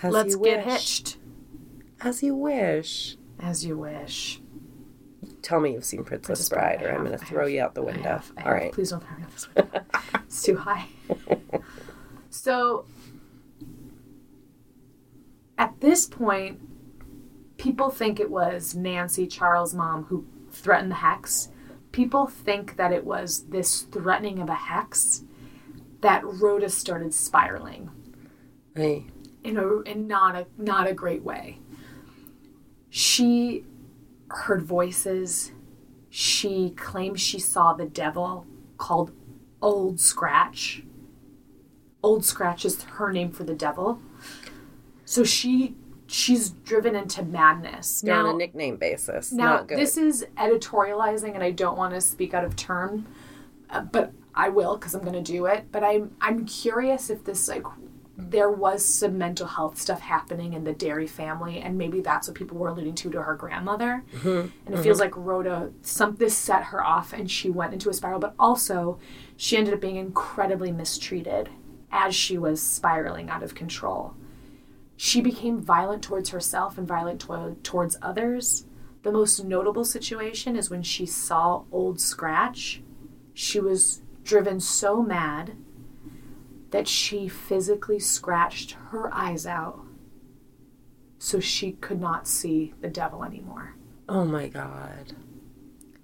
[0.01, 0.73] "As Let's you get wish.
[0.73, 1.17] hitched.
[2.01, 4.41] As you wish." As you wish.
[5.41, 7.61] Tell me you've seen Princess, Princess Bride, Bride, or I'm going to throw have, you
[7.61, 8.03] out the window.
[8.03, 8.53] have, All have.
[8.53, 8.71] right.
[8.71, 9.81] Please don't throw me out this window.
[10.25, 10.87] it's too high.
[12.29, 12.85] so,
[15.57, 16.59] at this point,
[17.61, 21.49] people think it was Nancy, Charles' mom, who threatened the hex.
[21.91, 25.23] People think that it was this threatening of a hex
[26.01, 27.91] that Rhoda started spiraling
[28.75, 29.05] Hey.
[29.43, 31.59] in a in not a not a great way.
[32.89, 33.65] She
[34.29, 35.51] heard voices.
[36.09, 38.47] She claims she saw the devil
[38.77, 39.11] called
[39.61, 40.83] Old Scratch.
[42.01, 43.99] Old Scratch is her name for the devil.
[45.05, 45.75] So she
[46.11, 48.03] she's driven into madness.
[48.05, 49.31] You're on a nickname basis.
[49.31, 49.77] now, Not good.
[49.77, 53.07] this is editorializing, and I don't want to speak out of turn,
[53.69, 55.65] uh, but I will because I'm going to do it.
[55.71, 57.63] But I'm I'm curious if this like
[58.17, 62.35] there was some mental health stuff happening in the Derry family, and maybe that's what
[62.35, 64.03] people were alluding to to her grandmother.
[64.23, 67.93] And it feels like Rhoda some this set her off, and she went into a
[67.93, 68.19] spiral.
[68.19, 68.99] But also,
[69.37, 71.49] she ended up being incredibly mistreated
[71.89, 74.13] as she was spiraling out of control
[75.03, 78.67] she became violent towards herself and violent to- towards others.
[79.01, 82.83] The most notable situation is when she saw Old Scratch.
[83.33, 85.53] She was driven so mad
[86.69, 89.79] that she physically scratched her eyes out
[91.17, 93.73] so she could not see the devil anymore.
[94.07, 95.15] oh my god.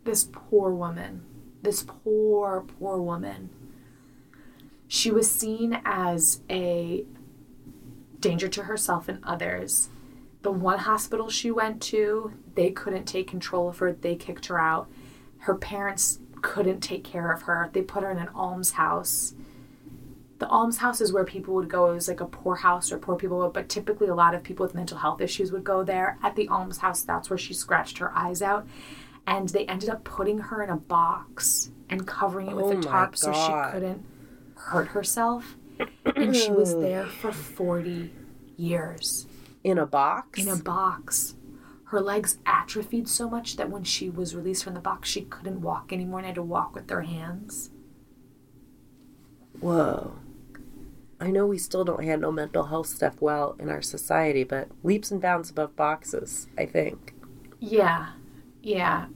[0.05, 1.23] This poor woman,
[1.61, 3.51] this poor, poor woman.
[4.87, 7.05] She was seen as a
[8.19, 9.89] danger to herself and others.
[10.43, 13.91] The one hospital she went to, they couldn't take control of her.
[13.93, 14.87] They kicked her out.
[15.39, 17.69] Her parents couldn't take care of her.
[17.73, 19.33] They put her in an almshouse.
[20.39, 21.89] the almshouse is where people would go.
[21.89, 24.43] It was like a poor house or poor people, would- but typically a lot of
[24.43, 26.19] people with mental health issues would go there.
[26.21, 28.67] At the almshouse, that's where she scratched her eyes out.
[29.25, 32.81] And they ended up putting her in a box and covering it with Oh a
[32.83, 34.05] tarp so she couldn't
[34.53, 35.56] hurt herself.
[36.15, 38.11] And she was there for 40
[38.55, 39.27] years
[39.63, 40.39] In a box?
[40.41, 41.35] in a box.
[41.85, 45.61] Her legs atrophied so much that when she was released from the box, she couldn't
[45.61, 47.69] walk anymore and had to walk with her hands.
[49.59, 50.13] Whoa.
[51.19, 55.09] I know we still don't handle mental health stuff well in our society, but leaps
[55.11, 57.15] and bounds above boxes, I think.
[57.59, 58.09] Yeah,
[58.61, 59.07] yeah.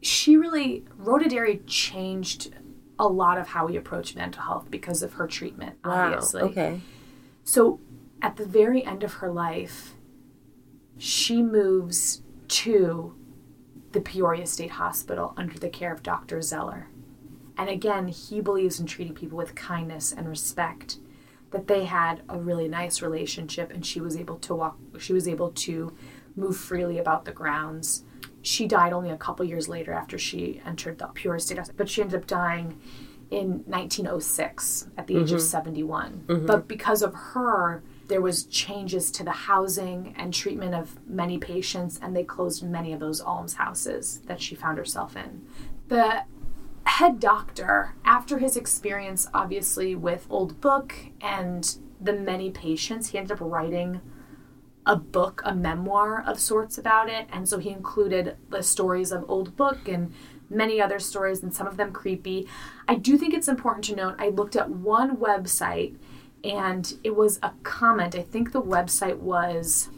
[0.00, 2.54] She really, Rhoda Derry changed
[3.00, 6.42] a lot of how we approach mental health because of her treatment, obviously.
[6.42, 6.48] Wow.
[6.48, 6.80] Okay.
[7.42, 7.80] So
[8.20, 9.94] at the very end of her life,
[10.98, 13.16] she moves to
[13.92, 16.42] the Peoria State Hospital under the care of Dr.
[16.42, 16.88] Zeller.
[17.56, 20.98] And again, he believes in treating people with kindness and respect.
[21.52, 25.26] That they had a really nice relationship and she was able to walk she was
[25.26, 25.92] able to
[26.36, 28.04] move freely about the grounds.
[28.42, 32.00] She died only a couple years later after she entered the Peoria State but she
[32.00, 32.78] ended up dying
[33.30, 35.46] in 1906 at the age of mm-hmm.
[35.46, 36.24] 71.
[36.26, 36.46] Mm-hmm.
[36.46, 41.98] But because of her, there was changes to the housing and treatment of many patients
[42.02, 45.46] and they closed many of those almshouses that she found herself in.
[45.88, 46.24] The
[46.84, 53.32] head doctor, after his experience obviously with Old Book and the many patients, he ended
[53.32, 54.00] up writing
[54.86, 57.28] a book, a memoir of sorts about it.
[57.32, 60.12] And so he included the stories of Old Book and
[60.48, 62.48] many other stories, and some of them creepy.
[62.88, 65.96] I do think it's important to note I looked at one website
[66.42, 68.14] and it was a comment.
[68.14, 69.90] I think the website was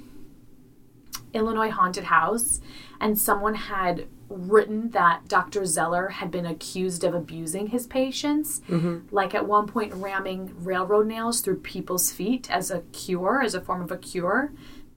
[1.33, 2.61] Illinois Haunted House,
[3.01, 5.65] and someone had written that Dr.
[5.67, 9.15] Zeller had been accused of abusing his patients, mm-hmm.
[9.15, 13.61] like at one point ramming railroad nails through people's feet as a cure, as a
[13.61, 14.53] form of a cure.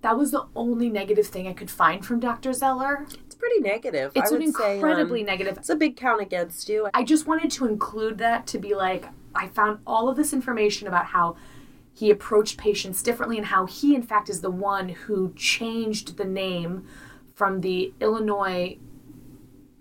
[0.05, 2.53] That was the only negative thing I could find from Dr.
[2.53, 3.07] Zeller.
[3.25, 4.11] It's pretty negative.
[4.13, 5.57] It's I an would say, incredibly um, negative.
[5.57, 6.87] It's a big count against you.
[6.93, 10.87] I just wanted to include that to be like, I found all of this information
[10.87, 11.37] about how
[11.91, 16.25] he approached patients differently and how he, in fact, is the one who changed the
[16.25, 16.85] name
[17.33, 18.77] from the Illinois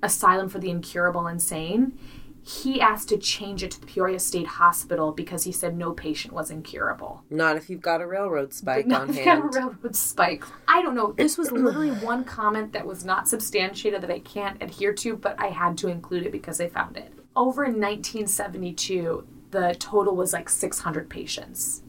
[0.02, 1.98] Asylum for the Incurable Insane.
[2.46, 6.34] He asked to change it to the Peoria State Hospital because he said no patient
[6.34, 7.22] was incurable.
[7.30, 10.44] Not if you've got a railroad spike No, on they got a railroad spike.
[10.68, 11.12] I don't know.
[11.12, 15.40] This was literally one comment that was not substantiated that I can't adhere to, but
[15.40, 17.14] I had to include it because I found it.
[17.34, 21.82] Over in 1972, the total was like 600 patients.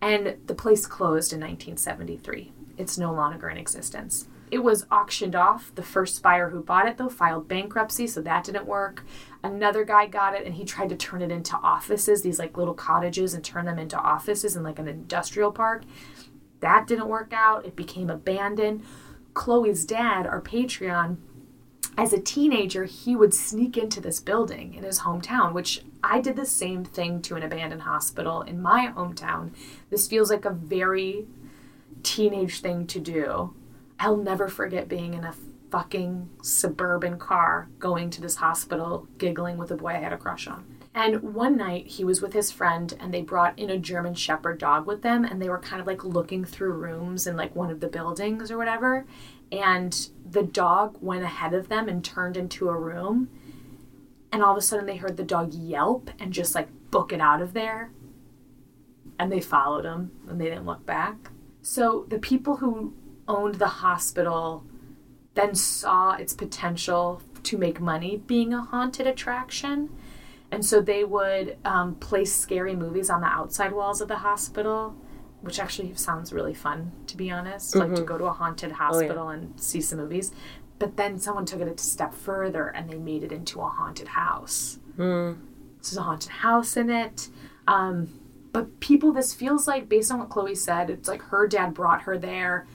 [0.00, 2.52] And the place closed in 1973.
[2.78, 4.28] It's no longer in existence.
[4.50, 5.72] It was auctioned off.
[5.74, 9.04] The first buyer who bought it, though, filed bankruptcy, so that didn't work.
[9.42, 12.74] Another guy got it and he tried to turn it into offices, these like little
[12.74, 15.84] cottages, and turn them into offices in like an industrial park.
[16.60, 17.64] That didn't work out.
[17.64, 18.84] It became abandoned.
[19.34, 21.16] Chloe's dad, our Patreon,
[21.96, 26.36] as a teenager, he would sneak into this building in his hometown, which I did
[26.36, 29.50] the same thing to an abandoned hospital in my hometown.
[29.90, 31.26] This feels like a very
[32.02, 33.54] teenage thing to do.
[34.00, 35.34] I'll never forget being in a
[35.70, 40.48] fucking suburban car going to this hospital, giggling with a boy I had a crush
[40.48, 40.64] on.
[40.94, 44.58] And one night he was with his friend and they brought in a German Shepherd
[44.58, 47.70] dog with them and they were kind of like looking through rooms in like one
[47.70, 49.04] of the buildings or whatever.
[49.52, 53.28] And the dog went ahead of them and turned into a room.
[54.32, 57.20] And all of a sudden they heard the dog yelp and just like book it
[57.20, 57.90] out of there.
[59.18, 61.30] And they followed him and they didn't look back.
[61.62, 62.94] So the people who
[63.30, 64.64] owned the hospital
[65.34, 69.88] then saw its potential to make money being a haunted attraction.
[70.50, 74.96] And so they would um, place scary movies on the outside walls of the hospital,
[75.40, 77.76] which actually sounds really fun, to be honest.
[77.76, 80.32] Like to go to a haunted hospital and see some movies.
[80.80, 84.08] But then someone took it a step further and they made it into a haunted
[84.08, 84.78] house.
[85.82, 87.28] So there's a haunted house in it.
[87.68, 88.08] Um,
[88.52, 92.02] but people, this feels like, based on what Chloe said, it's like her dad brought
[92.02, 92.66] her there.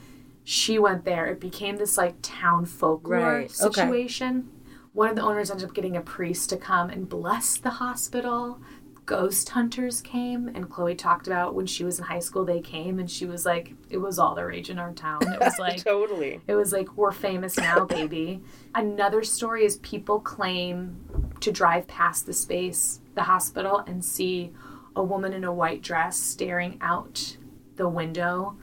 [0.48, 1.26] She went there.
[1.26, 3.80] It became this like town folklore Right, okay.
[3.82, 4.48] situation.
[4.92, 8.60] One of the owners ended up getting a priest to come and bless the hospital.
[9.06, 12.98] Ghost hunters came, and Chloe talked about when she was in high school, they came,
[13.00, 15.18] and she was like, it was all the rage in our town.
[15.22, 16.40] It was like, totally.
[16.46, 18.40] it was like, we're famous now, baby.
[18.74, 20.96] Another story is people claim
[21.40, 24.52] to drive past the space, the hospital, and see
[24.94, 27.36] a woman in a white dress staring out
[27.76, 28.56] the window,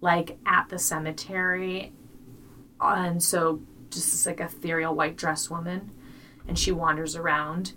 [0.00, 1.92] like at the cemetery.
[2.80, 5.90] And so, just this like ethereal white dress woman,
[6.46, 7.72] and she wanders around.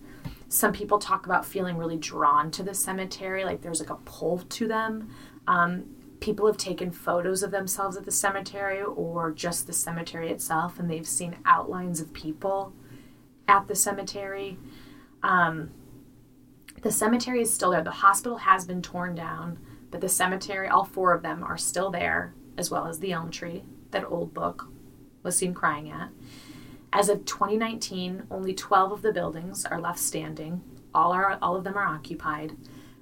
[0.49, 4.39] Some people talk about feeling really drawn to the cemetery, like there's like a pull
[4.39, 5.09] to them.
[5.47, 5.85] Um,
[6.19, 10.89] people have taken photos of themselves at the cemetery or just the cemetery itself, and
[10.89, 12.73] they've seen outlines of people
[13.47, 14.57] at the cemetery.
[15.23, 15.71] Um,
[16.81, 17.83] the cemetery is still there.
[17.83, 19.59] The hospital has been torn down,
[19.91, 23.29] but the cemetery, all four of them, are still there, as well as the elm
[23.29, 24.69] tree that old book
[25.21, 26.09] was seen crying at.
[26.93, 30.61] As of 2019, only 12 of the buildings are left standing.
[30.93, 32.55] All are all of them are occupied.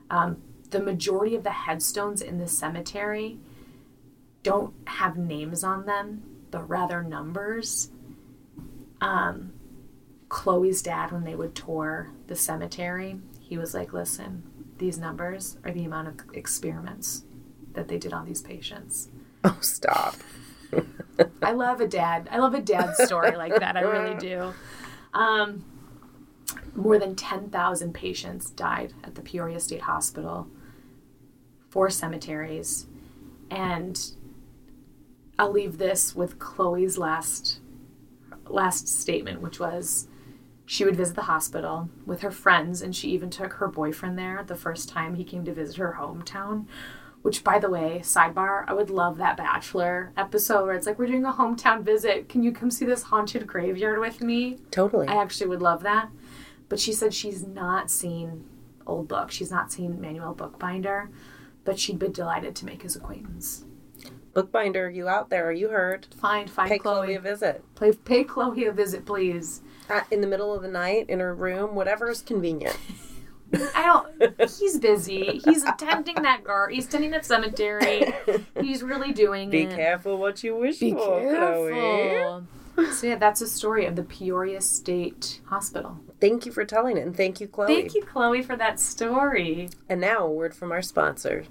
[0.10, 3.39] Um, the majority of the headstones in the cemetery
[4.43, 7.89] don't have names on them, but rather numbers.
[9.02, 9.54] Um,
[10.30, 14.43] Chloe's dad, when they would tour the cemetery, he was like, "Listen,
[14.80, 17.24] these numbers are the amount of experiments
[17.74, 19.10] that they did on these patients."
[19.44, 20.15] Oh, stop.
[21.42, 22.28] I love a dad.
[22.32, 23.78] I love a dad story like that.
[23.78, 24.54] I really do.
[25.13, 25.65] Um,
[26.76, 30.48] more than 10,000 patients died at the Peoria State Hospital,
[31.70, 32.88] four cemeteries.
[33.52, 34.00] And
[35.38, 37.60] I'll leave this with Chloe's last
[38.46, 40.08] last statement, which was
[40.71, 44.43] she would visit the hospital with her friends, and she even took her boyfriend there
[44.43, 46.67] the first time he came to visit her hometown.
[47.23, 51.08] Which, by the way, sidebar, I would love that Bachelor episode where it's like, we're
[51.08, 52.29] doing a hometown visit.
[52.29, 54.60] Can you come see this haunted graveyard with me?
[54.69, 55.08] Totally.
[55.08, 56.12] I actually would love that.
[56.69, 58.43] But she said she's not seen
[58.86, 59.32] Old Book.
[59.32, 61.10] She's not seen Manuel Bookbinder,
[61.65, 63.65] but she'd be delighted to make his acquaintance.
[64.36, 65.47] Bookbinder, you out there?
[65.47, 66.05] Are you heard?
[66.21, 67.08] Find, find Pay Chloe.
[67.08, 67.65] Chloe a visit.
[67.73, 69.63] Pay, pay Chloe a visit, please.
[69.89, 72.78] Uh, in the middle of the night, in her room, whatever is convenient.
[73.54, 73.84] I
[74.19, 74.49] don't.
[74.60, 75.41] He's busy.
[75.43, 76.69] He's attending that gar.
[76.69, 78.13] He's tending that cemetery.
[78.62, 79.69] He's really doing Be it.
[79.69, 81.71] Be careful what you wish Be for, Chloe.
[81.73, 82.47] careful.
[82.93, 85.97] So yeah, that's a story of the Peoria State Hospital.
[86.21, 87.67] Thank you for telling it, and thank you, Chloe.
[87.67, 89.69] Thank you, Chloe, for that story.
[89.89, 91.43] And now a word from our sponsor.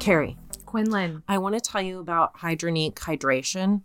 [0.00, 1.22] Kerry, Quinlan.
[1.28, 3.82] I want to tell you about Hydronique Hydration.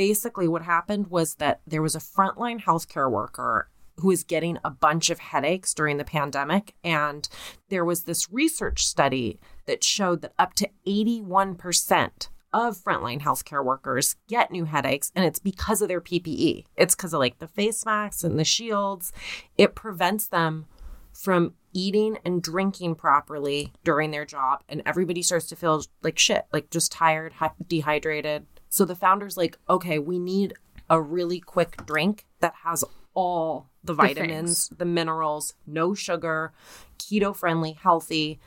[0.00, 4.70] Basically, what happened was that there was a frontline healthcare worker who was getting a
[4.70, 6.74] bunch of headaches during the pandemic.
[6.82, 7.28] And
[7.68, 14.16] there was this research study that showed that up to 81% of frontline healthcare workers
[14.26, 16.64] get new headaches, and it's because of their PPE.
[16.78, 19.12] It's because of like the face masks and the shields.
[19.58, 20.64] It prevents them
[21.12, 26.44] from eating and drinking properly during their job and everybody starts to feel like shit
[26.52, 27.32] like just tired
[27.68, 30.54] dehydrated so the founders like okay we need
[30.88, 36.52] a really quick drink that has all the vitamins the, minerals no sugar
[36.98, 38.40] keto friendly healthy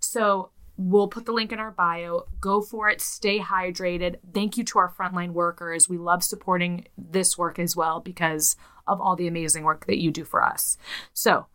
[0.00, 2.26] So We'll put the link in our bio.
[2.38, 3.00] Go for it.
[3.00, 4.16] Stay hydrated.
[4.34, 5.88] Thank you to our frontline workers.
[5.88, 10.10] We love supporting this work as well because of all the amazing work that you
[10.10, 10.76] do for us.
[11.14, 11.46] So,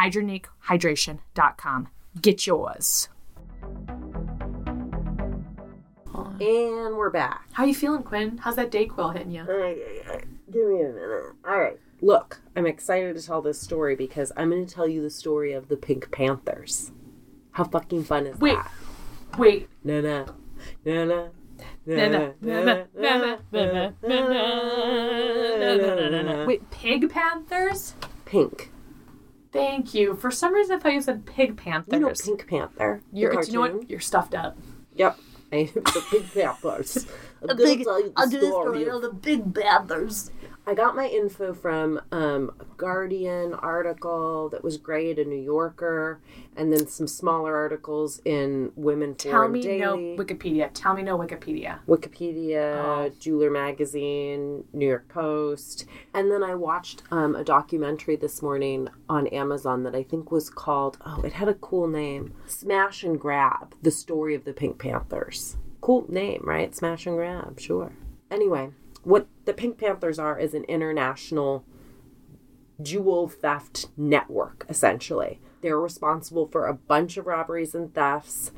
[0.00, 1.88] hydroniquehydration.com.
[2.20, 3.08] Get yours.
[6.14, 7.46] And we're back.
[7.52, 8.38] How you feeling, Quinn?
[8.38, 9.44] How's that Dayquil hitting you?
[10.50, 11.34] Give me a minute.
[11.46, 11.78] All right.
[12.00, 15.52] Look, I'm excited to tell this story because I'm going to tell you the story
[15.52, 16.90] of the Pink Panthers.
[17.52, 18.72] How fucking fun is wait, that?
[19.38, 19.68] Wait.
[19.84, 20.24] No, no.
[20.86, 21.30] No, no.
[26.46, 27.94] Wait, pig panthers?
[28.24, 28.69] Pink.
[29.52, 30.14] Thank you.
[30.14, 31.92] For some reason, I thought you said Pig Panthers.
[31.92, 33.02] You know, Pink Panther.
[33.12, 33.78] You're, you know cartoon?
[33.78, 33.90] what?
[33.90, 34.56] You're stuffed up.
[34.94, 35.18] Yep.
[35.52, 37.06] I am the Pink Panthers.
[37.42, 40.30] I'm gonna tell you the story of the Big Panthers.
[40.70, 46.20] I got my info from um, a Guardian article that was great, a New Yorker,
[46.56, 50.70] and then some smaller articles in Women Tell Forum me no Wikipedia.
[50.72, 51.80] Tell me no Wikipedia.
[51.88, 53.10] Wikipedia, Oh.
[53.18, 59.26] Jeweler Magazine, New York Post, and then I watched um, a documentary this morning on
[59.26, 63.74] Amazon that I think was called oh, it had a cool name, Smash and Grab:
[63.82, 65.56] The Story of the Pink Panthers.
[65.80, 66.72] Cool name, right?
[66.72, 67.90] Smash and Grab, sure.
[68.30, 68.70] Anyway,
[69.02, 71.64] what the Pink Panthers are is an international
[72.82, 75.40] jewel theft network, essentially.
[75.60, 78.52] They're responsible for a bunch of robberies and thefts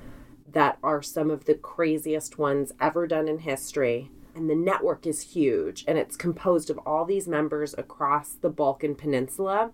[0.50, 4.10] that are some of the craziest ones ever done in history.
[4.34, 8.94] and the network is huge and it's composed of all these members across the Balkan
[8.94, 9.72] Peninsula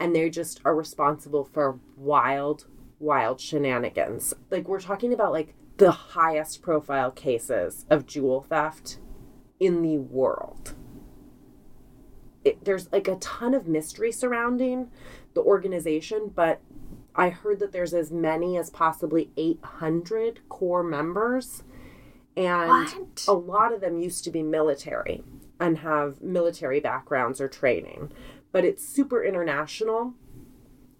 [0.00, 2.66] and they just are responsible for wild
[2.98, 4.32] wild shenanigans.
[4.50, 8.98] Like we're talking about like the highest profile cases of jewel theft
[9.60, 10.74] in the world.
[12.44, 14.90] It, there's like a ton of mystery surrounding
[15.34, 16.60] the organization, but
[17.14, 21.62] I heard that there's as many as possibly 800 core members.
[22.36, 23.24] And What?
[23.28, 25.22] a lot of them used to be military
[25.60, 28.12] and have military backgrounds or training,
[28.52, 30.14] but it's super international.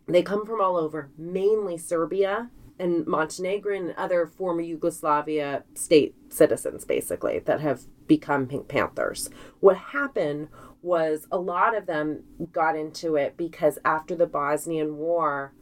[0.07, 6.85] They come from all over, mainly Serbia and Montenegro and other former Yugoslavia state citizens,
[6.85, 9.31] basically, that have become Pink Panthers.
[9.61, 10.49] What happened
[10.83, 15.53] was a lot of them got into it because after the Bosnian War,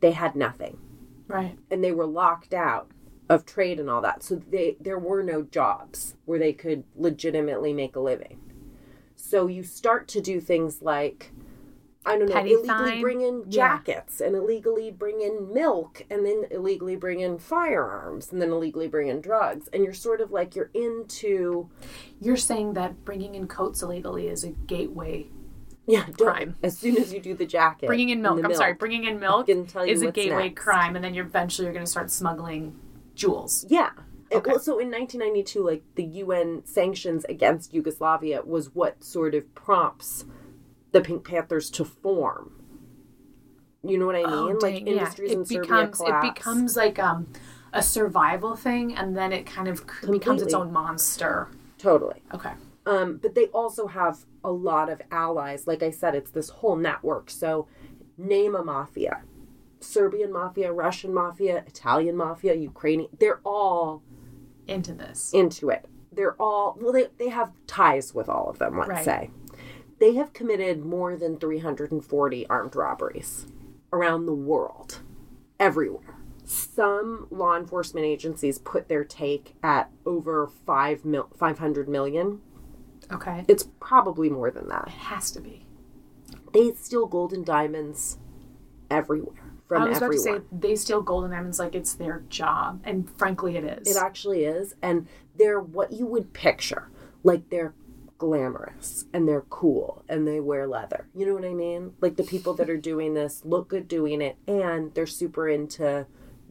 [0.00, 0.78] they had nothing
[1.28, 1.58] Right.
[1.70, 2.90] and they were locked out
[3.28, 4.22] of trade and all that.
[4.22, 8.40] So they there were no jobs where they could legitimately make a living.
[9.16, 11.32] So you start to do things like
[12.06, 13.76] I don't know, Petty illegally bring in Yeah.
[13.76, 18.88] jackets and illegally bring in milk and then illegally bring in firearms and then illegally
[18.88, 19.68] bring in drugs.
[19.72, 21.68] And you're sort of like you're into
[22.20, 25.28] You're saying that bringing in coats illegally is a gateway.
[25.86, 26.56] yeah, Crime.
[26.62, 27.86] As soon as you do the jacket.
[27.86, 28.42] Bringing in milk.
[28.44, 28.74] I'm sorry.
[28.74, 30.62] Bringing in milk can tell you is a gateway next.
[30.62, 32.78] crime, and then you're eventually you're going to start smuggling
[33.14, 33.66] jewels.
[33.68, 33.90] Yeah.
[34.32, 34.50] Okay.
[34.52, 40.24] well, so in 1992, like the UN sanctions against Yugoslavia was what sort of prompts
[40.92, 42.52] the Pink Panthers to form.
[43.82, 44.28] You know what I mean?
[44.28, 44.86] Oh, like yeah.
[44.92, 47.26] industries in it Serbia becomes it becomes like um
[47.72, 51.48] a survival thing, and then it kind of c- becomes its own monster.
[51.78, 52.20] totally.
[52.34, 52.52] Okay.
[52.86, 55.66] Um, but they also have a lot of allies.
[55.66, 57.30] Like I said, it's this whole network.
[57.30, 57.68] So
[58.18, 59.22] name a mafia.
[59.80, 63.08] Serbian mafia, Russian mafia, Italian mafia, Ukrainian.
[63.18, 64.02] They're all
[64.66, 65.32] Into this.
[65.32, 65.86] into it.
[66.12, 69.04] They're all well they they have ties with all of them, let's Right.
[69.04, 69.30] say.
[70.00, 73.46] They have committed more than 340 armed robberies
[73.92, 75.00] around the world.
[75.60, 76.16] Everywhere.
[76.44, 82.40] Some law enforcement agencies put their take at over 5 mil, 500 million.
[83.12, 83.44] Okay.
[83.46, 84.84] It's probably more than that.
[84.88, 85.66] It has to be.
[86.52, 88.18] They steal gold and diamonds
[88.90, 92.24] everywhere from I was about to say they steal gold and diamonds like it's their
[92.28, 93.96] job, and frankly, it is.
[93.96, 94.74] It actually is.
[94.82, 95.06] And
[95.38, 96.90] they're what you would picture.
[97.22, 97.72] Like they're
[98.20, 101.08] glamorous and they're cool and they wear leather.
[101.14, 101.94] You know what I mean?
[102.00, 106.06] Like the people that are doing this look good doing it and they're super into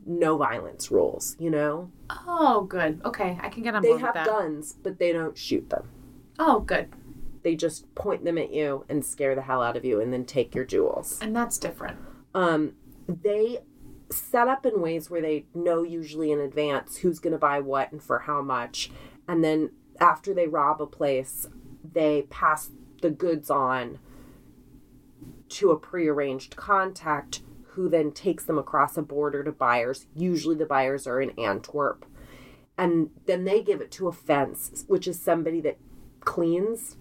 [0.05, 1.91] no violence rules, you know?
[2.27, 2.99] oh, good.
[3.05, 5.89] Okay, I can get on They board with have guns, but they don't shoot them.
[6.39, 6.89] Oh, good.
[7.43, 10.25] They just point them at you and scare the hell out of you and then
[10.25, 11.19] take your jewels.
[11.21, 11.97] And that's different.
[12.33, 12.73] um,
[13.07, 13.59] they
[14.11, 17.91] set up in ways where they know usually in advance who's going to buy what
[17.91, 18.89] and for how much
[19.27, 21.47] and then after they rob a place
[21.93, 22.69] they pass
[23.01, 23.99] the goods on
[25.49, 27.41] to a prearranged contact
[27.73, 32.05] who then takes them across a border to buyers usually the buyers are in antwerp
[32.77, 35.77] and then they give it to a fence which is somebody that
[36.19, 36.97] cleans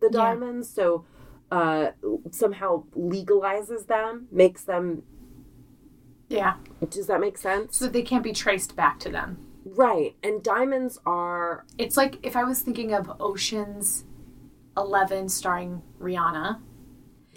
[0.00, 0.18] the Yeah.
[0.20, 1.04] diamonds so
[1.50, 1.90] uh,
[2.30, 5.02] somehow legalizes them makes them
[6.28, 6.54] Yeah.
[6.88, 7.76] does that make sense?
[7.76, 9.36] So they can't be traced back to them.
[9.64, 10.16] right.
[10.22, 14.04] And diamonds are It's like if I was thinking of Ocean's
[14.76, 16.60] Eleven starring Rihanna,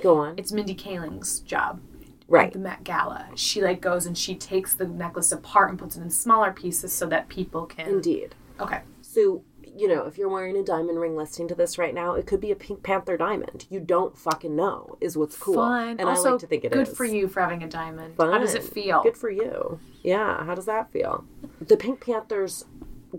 [0.01, 0.35] go on.
[0.37, 1.81] it's Mindy Kaling's job.
[2.01, 2.53] at Right.
[2.53, 3.27] the Met Gala.
[3.35, 6.91] She like goes and she takes the necklace apart and puts it in smaller pieces
[6.93, 7.87] so that people can.
[7.87, 8.33] Indeed.
[8.59, 8.81] Okay.
[9.01, 12.25] So, you know, if you're wearing a diamond ring listening to this right now, it
[12.25, 13.65] could be a Pink Panther diamond.
[13.69, 15.55] You don't fucking know is what's cool.
[15.55, 15.99] Fun.
[15.99, 16.87] And also, I like to think it is.
[16.87, 18.15] good for you for having a diamond.
[18.17, 19.03] How does it feel?
[19.03, 19.79] Good for you.
[20.01, 21.25] Yeah, how does that feel?
[21.61, 22.65] The Pink Panthers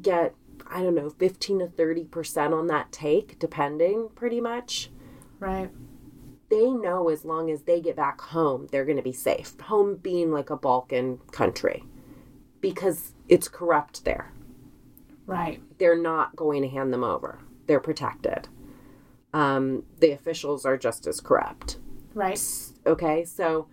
[0.01, 0.35] get
[0.71, 4.91] I don't know, 15 to 30% on that take, depending pretty much.
[5.39, 5.71] right.
[6.49, 9.59] they know as long as they get back home, they're going to be safe.
[9.63, 11.85] Home being like a Balkan country
[12.61, 14.33] because it's corrupt there.
[15.27, 15.61] Right.
[15.79, 18.49] They're not going to hand them over, they're protected.
[19.33, 21.79] Um, the officials are just as corrupt.
[22.15, 22.41] Right.
[22.87, 23.69] Okay, so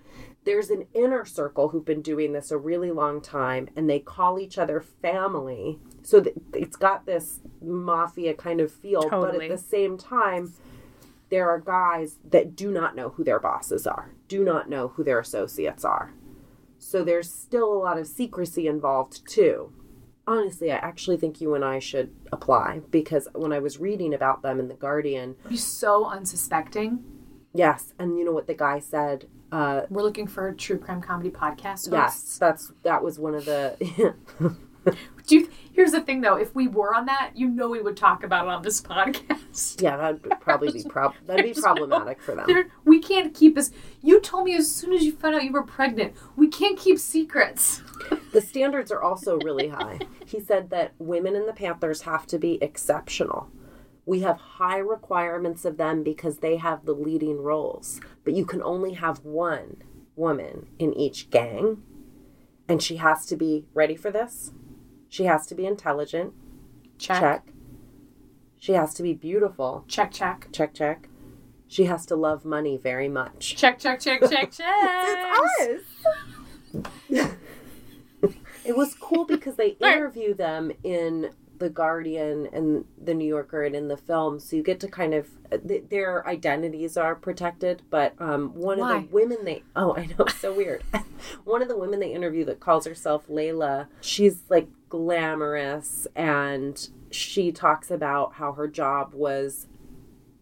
[0.45, 4.39] there's an inner circle who've been doing this a really long time and they call
[4.39, 5.79] each other family.
[6.01, 10.53] So th- it's got this mafia kind of feel, but at the same time,
[11.29, 15.03] there are guys that do not know who their bosses are, do not know who
[15.03, 16.13] their associates are.
[16.77, 19.71] So there's still a lot of secrecy involved too.
[20.27, 24.41] Honestly, I actually think you and I should apply because when I was reading about
[24.41, 27.03] them in The Guardian, Be so unsuspecting.
[27.53, 29.27] yes, and you know what the guy said?
[29.53, 31.89] Uh, We're looking for a true crime comedy podcast hosts.
[31.91, 33.75] Yes, that's that was one of the
[35.27, 37.95] Do you, here's the thing though, if we were on that, you know we would
[37.95, 39.81] talk about it on this podcast.
[39.81, 42.45] Yeah, that'd probably be prob- that'd be There's no- problematic for them.
[42.47, 43.71] There, we can't keep this.
[44.01, 46.15] You told me as soon as you found out you were pregnant.
[46.35, 47.81] We can't keep secrets.
[48.33, 49.99] The standards are also really high.
[50.25, 53.49] He said that women in the Panthers have to be exceptional.
[54.05, 58.61] We have high requirements of them because they have the leading roles, but you can
[58.61, 59.77] only have one
[60.15, 61.83] woman in each gang.
[62.67, 64.51] And she has to be ready for this.
[65.09, 66.33] She has to be intelligent.
[66.97, 67.19] Check.
[67.19, 67.47] Check.
[68.59, 69.85] She has to be beautiful.
[69.87, 70.47] Check, check.
[70.51, 71.09] Check, check.
[71.67, 73.55] She has to love money very much.
[73.55, 74.51] Check, check, check, check,
[77.09, 77.09] check.
[78.65, 81.31] It was cool because they interview them in
[81.63, 85.13] The Guardian and The New Yorker and in the film, so you get to kind
[85.13, 85.29] of
[85.65, 87.83] th- their identities are protected.
[87.89, 88.97] But um, one Why?
[88.97, 90.83] of the women they oh I know so weird.
[91.45, 97.53] one of the women they interview that calls herself Layla, she's like glamorous and she
[97.53, 99.67] talks about how her job was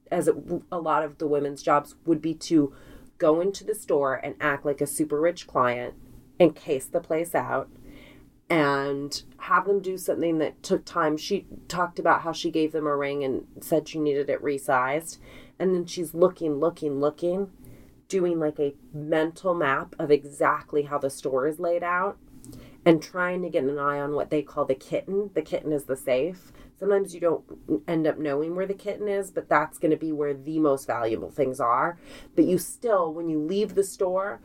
[0.09, 0.35] as it,
[0.71, 2.73] a lot of the women's jobs would be to
[3.19, 5.93] go into the store and act like a super rich client
[6.39, 7.69] and case the place out
[8.51, 11.15] and have them do something that took time.
[11.15, 15.19] She talked about how she gave them a ring and said she needed it resized.
[15.57, 17.49] And then she's looking, looking, looking,
[18.09, 22.17] doing like a mental map of exactly how the store is laid out
[22.85, 25.29] and trying to get an eye on what they call the kitten.
[25.33, 26.51] The kitten is the safe.
[26.77, 27.45] Sometimes you don't
[27.87, 30.87] end up knowing where the kitten is, but that's going to be where the most
[30.87, 31.97] valuable things are.
[32.35, 34.41] But you still, when you leave the store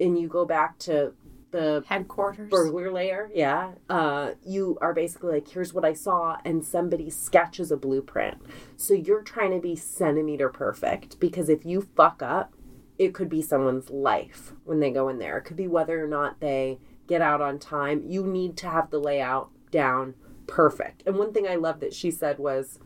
[0.00, 1.12] and you go back to
[1.50, 2.50] the Headquarters.
[2.50, 7.70] burglar layer, yeah, uh, you are basically like, here's what I saw, and somebody sketches
[7.70, 8.38] a blueprint.
[8.76, 12.54] So you're trying to be centimeter perfect because if you fuck up,
[12.98, 15.38] it could be someone's life when they go in there.
[15.38, 18.02] It could be whether or not they get out on time.
[18.06, 20.14] You need to have the layout down
[20.46, 21.02] perfect.
[21.06, 22.80] And one thing I love that she said was,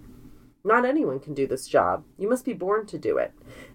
[0.64, 2.04] not anyone can do this job.
[2.18, 3.32] You must be born to do it.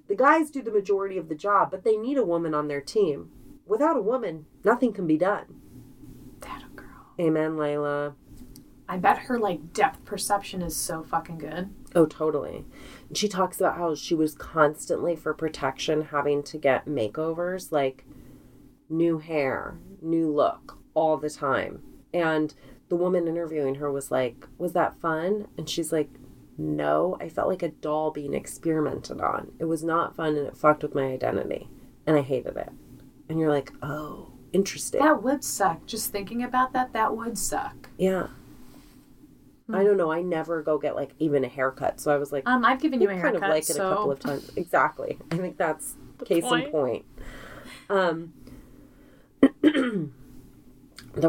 [0.08, 2.80] The guys do the majority of the job, but they need a woman on their
[2.82, 3.32] team.
[3.68, 5.46] Without a woman, nothing can be done.
[6.42, 7.14] That a girl.
[7.20, 8.14] Amen, Layla.
[8.90, 11.70] I bet her like depth perception is so fucking good.
[11.94, 12.66] Oh, totally.
[13.14, 18.06] She talks about how she was constantly, for protection, having to get makeovers, like
[18.90, 21.82] new hair, new look, all the time.
[22.14, 22.54] And
[22.88, 25.48] the woman interviewing her was like, Was that fun?
[25.58, 26.10] And she's like,
[26.58, 29.52] No, I felt like a doll being experimented on.
[29.60, 31.68] It was not fun and it fucked with my identity.
[32.06, 32.70] And I hated it.
[33.30, 35.02] And you're like, Oh, interesting.
[35.02, 35.86] That would suck.
[35.86, 37.90] Just thinking about that, that would suck.
[37.98, 38.28] Yeah.
[39.72, 40.12] I don't know.
[40.12, 42.00] I never go get like even a haircut.
[42.00, 43.92] So I was like, Um, I've given you a haircut, kind of like it so
[43.92, 44.52] a couple of times.
[44.56, 45.18] Exactly.
[45.32, 46.72] I think that's case in point.
[46.72, 47.06] point.
[47.90, 48.34] Um,
[49.62, 50.12] the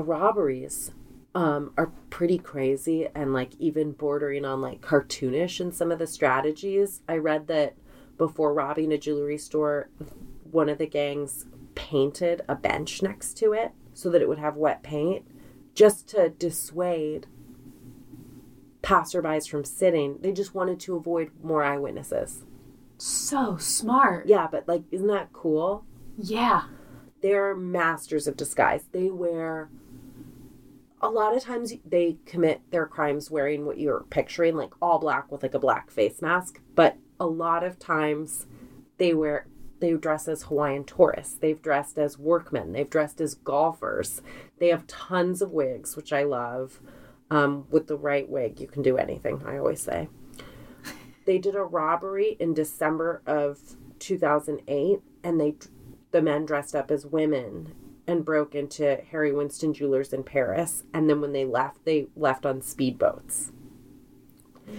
[0.02, 0.92] robberies
[1.34, 6.06] um, are pretty crazy and like even bordering on like cartoonish in some of the
[6.06, 7.00] strategies.
[7.08, 7.74] I read that
[8.16, 9.88] before robbing a jewelry store,
[10.50, 11.46] one of the gangs
[11.78, 15.24] painted a bench next to it so that it would have wet paint
[15.74, 17.28] just to dissuade
[18.82, 20.18] passerbys from sitting.
[20.20, 22.44] They just wanted to avoid more eyewitnesses.
[22.96, 24.26] so smart.
[24.26, 25.84] Yeah, but like, isn't that cool?
[26.16, 26.64] Yeah.
[27.22, 28.84] They're masters of disguise.
[28.90, 29.70] They wear.
[31.00, 35.30] A lot of times they commit their crimes wearing what you're picturing, like all black
[35.30, 36.60] with like a black face mask.
[36.74, 38.46] But a lot of times
[38.98, 39.46] they wear.
[39.80, 41.34] They dress as Hawaiian tourists.
[41.34, 42.72] They've dressed as workmen.
[42.72, 44.22] They've dressed as golfers.
[44.58, 46.80] They have tons of wigs, which I love.
[47.30, 50.08] Um, with the right wig, you can do anything, I always say.
[51.26, 55.56] They did a robbery in December of 2008, and they
[56.10, 57.74] the men dressed up as women
[58.06, 60.84] and broke into Harry Winston Jewelers in Paris.
[60.94, 63.52] And then when they left, they left on speedboats.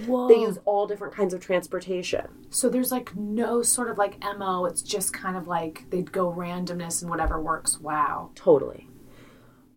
[0.06, 0.28] Whoa.
[0.28, 2.28] They use all different kinds of transportation.
[2.50, 4.66] so there's like no sort of like MO.
[4.66, 7.80] It's just kind of like they'd go randomness and whatever works.
[7.80, 8.32] Wow.
[8.36, 8.88] Totally.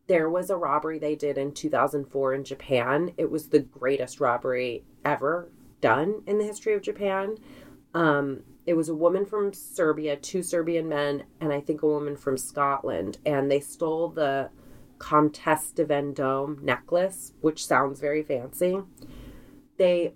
[0.06, 3.12] There was a robbery they did in 2004 in Japan.
[3.16, 5.50] It was the greatest robbery ever
[5.80, 7.36] done in the history of Japan.
[7.94, 12.16] Um, it was a woman from Serbia, two Serbian men, and I think a woman
[12.16, 13.18] from Scotland.
[13.26, 14.50] And they stole the
[14.98, 18.78] Comtesse de Vendome necklace, which sounds very fancy.
[19.78, 20.14] They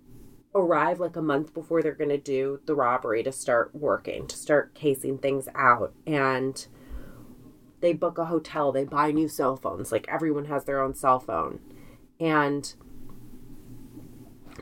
[0.54, 4.36] arrive like a month before they're going to do the robbery to start working, to
[4.36, 5.94] start casing things out.
[6.06, 6.66] And
[7.80, 9.92] they book a hotel, they buy new cell phones.
[9.92, 11.60] Like everyone has their own cell phone.
[12.18, 12.74] And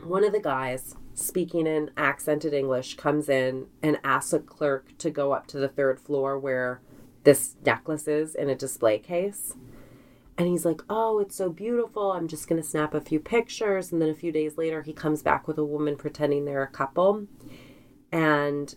[0.02, 5.10] one of the guys, speaking in accented English, comes in and asks a clerk to
[5.10, 6.82] go up to the third floor where
[7.22, 9.54] this necklace is in a display case.
[10.36, 12.12] And he's like, Oh, it's so beautiful.
[12.12, 13.92] I'm just going to snap a few pictures.
[13.92, 16.68] And then a few days later, he comes back with a woman pretending they're a
[16.68, 17.26] couple.
[18.10, 18.74] And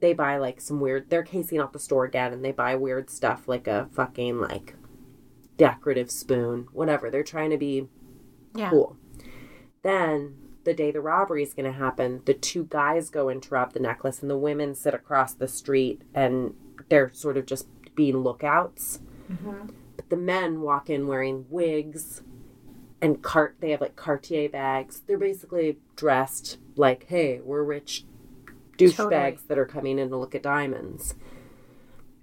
[0.00, 3.10] they buy like some weird, they're casing out the store again and they buy weird
[3.10, 4.74] stuff like a fucking like
[5.56, 7.10] decorative spoon, whatever.
[7.10, 7.88] They're trying to be
[8.54, 8.70] Yeah.
[8.70, 8.96] cool.
[9.82, 13.50] Then the day the robbery is going to happen, the two guys go in to
[13.54, 16.54] rob the necklace, and the women sit across the street and
[16.88, 19.00] they're sort of just being lookouts.
[19.89, 22.22] But the men walk in wearing wigs
[23.00, 23.56] and cart.
[23.60, 25.00] They have like Cartier bags.
[25.06, 28.04] They're basically dressed like, "Hey, we're rich
[28.76, 29.38] douchebags Totally.
[29.48, 31.14] that are coming in to look at diamonds."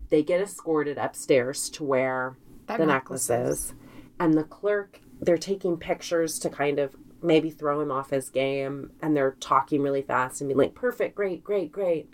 [0.09, 3.29] They get escorted upstairs to where That the necklaces.
[3.29, 3.73] necklaces.
[4.19, 8.91] And the clerk, they're taking pictures to kind of maybe throw him off his game.
[9.01, 12.13] And they're talking really fast and being like, perfect, great, great, great.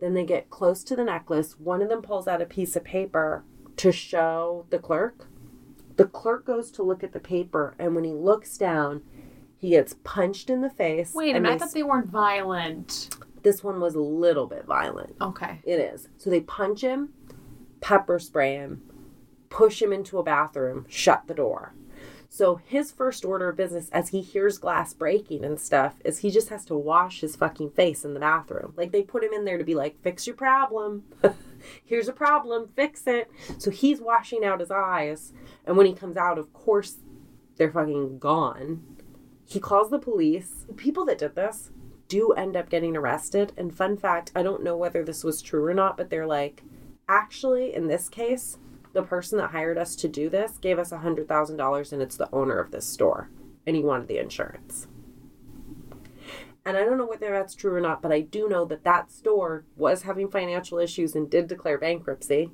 [0.00, 1.58] Then they get close to the necklace.
[1.58, 3.44] One of them pulls out a piece of paper
[3.76, 5.26] to show the clerk.
[5.96, 7.74] The clerk goes to look at the paper.
[7.78, 9.02] And when he looks down,
[9.58, 11.14] he gets punched in the face.
[11.14, 11.56] Wait a and minute.
[11.56, 13.10] I thought they weren't violent.
[13.42, 15.16] this one was a little bit violent.
[15.20, 15.60] Okay.
[15.64, 16.08] It is.
[16.18, 17.10] So they punch him,
[17.80, 18.82] pepper spray him,
[19.48, 21.72] push him into a bathroom, shut the door.
[22.28, 26.30] So his first order of business as he hears glass breaking and stuff is he
[26.30, 28.74] just has to wash his fucking face in the bathroom.
[28.76, 31.04] Like they put him in there to be like, fix your problem.
[31.84, 33.30] Here's a problem, fix it.
[33.58, 35.32] So he's washing out his eyes.
[35.64, 36.96] And when he comes out, of course,
[37.56, 38.82] they're fucking gone.
[39.44, 40.66] He calls the police.
[40.76, 41.70] People that did this
[42.08, 43.52] do end up getting arrested.
[43.56, 46.62] And fun fact, I don't know whether this was true or not, but they're like,
[47.08, 48.58] actually, in this case,
[48.92, 52.30] the person that hired us to do this gave us a $100,000 and it's the
[52.32, 53.30] owner of this store.
[53.66, 54.88] And he wanted the insurance.
[56.66, 59.12] And I don't know whether that's true or not, but I do know that that
[59.12, 62.50] store was having financial issues and did declare bankruptcy.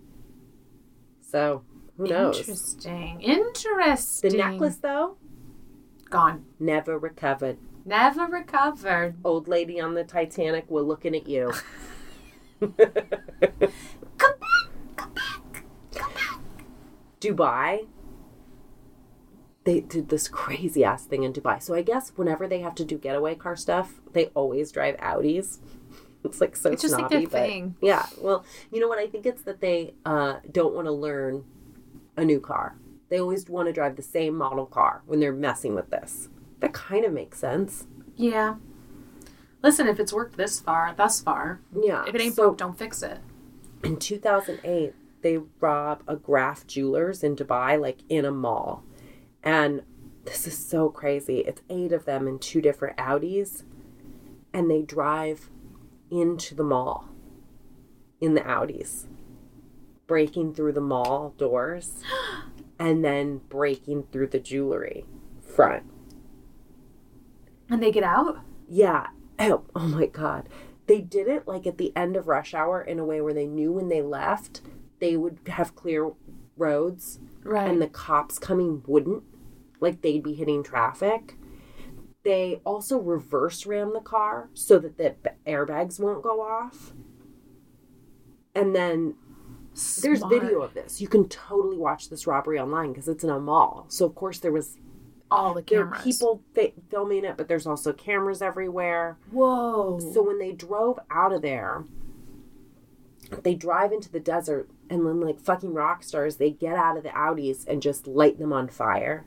[1.22, 1.64] So,
[1.96, 2.38] who knows?
[2.40, 3.22] Interesting.
[3.22, 4.30] Interesting.
[4.30, 5.16] The necklace, though,
[6.10, 6.44] gone.
[6.60, 7.56] never recovered.
[7.86, 9.16] Never recovered.
[9.24, 11.50] Old lady on the Titanic, we're looking at you.
[12.60, 13.06] Come back.
[14.96, 15.64] Come back.
[15.94, 16.40] Come back.
[17.18, 17.86] Dubai,
[19.64, 21.62] they did this crazy ass thing in Dubai.
[21.62, 25.58] So I guess whenever they have to do getaway car stuff, they always drive Audis.
[26.24, 27.74] It's like so It's just like their thing.
[27.80, 28.06] yeah.
[28.20, 29.00] Well, you know what?
[29.00, 31.44] I think it's that they uh, don't want to learn
[32.16, 32.76] a new car.
[33.08, 36.28] They always want to drive the same model car when they're messing with this.
[36.60, 37.88] That kind of makes sense.
[38.16, 38.54] Yeah.
[39.64, 42.04] Listen, if it's worked this far, thus far, Yeah.
[42.06, 43.18] if it ain't so broke, don't fix it.
[43.82, 48.84] in 2008, they rob a Graff Jewelers in Dubai, like in a mall.
[49.42, 49.82] And
[50.24, 51.38] this is so crazy.
[51.40, 53.64] It's eight of them in two different Audis.
[54.52, 55.50] And they drive
[56.10, 57.08] into the mall
[58.20, 59.06] in the Audis,
[60.06, 62.02] breaking through the mall doors
[62.78, 65.06] and then breaking through the jewelry
[65.40, 65.84] front.
[67.68, 68.40] And they get out?
[68.68, 69.06] Yeah.
[69.38, 70.48] Oh, oh my God.
[70.86, 73.46] They did it like at the end of rush hour in a way where they
[73.46, 74.60] knew when they left,
[75.00, 76.12] they would have clear
[76.56, 77.68] roads Right.
[77.70, 79.24] and the cops coming wouldn't.
[79.82, 81.36] Like they'd be hitting traffic.
[82.24, 85.16] They also reverse ram the car so that the
[85.46, 86.92] airbags won't go off.
[88.54, 89.16] And then
[90.02, 91.00] there's video of this.
[91.00, 93.86] You can totally watch this robbery online because it's in a mall.
[93.88, 94.76] So of course there was
[95.30, 96.00] all the there cameras.
[96.00, 99.16] are people fi- filming it, but there's also cameras everywhere.
[99.30, 99.98] Whoa.
[100.12, 101.84] So when they drove out of there,
[103.42, 107.02] they drive into the desert, and then like fucking rock stars, they get out of
[107.02, 109.24] the Audis and just light them on fire,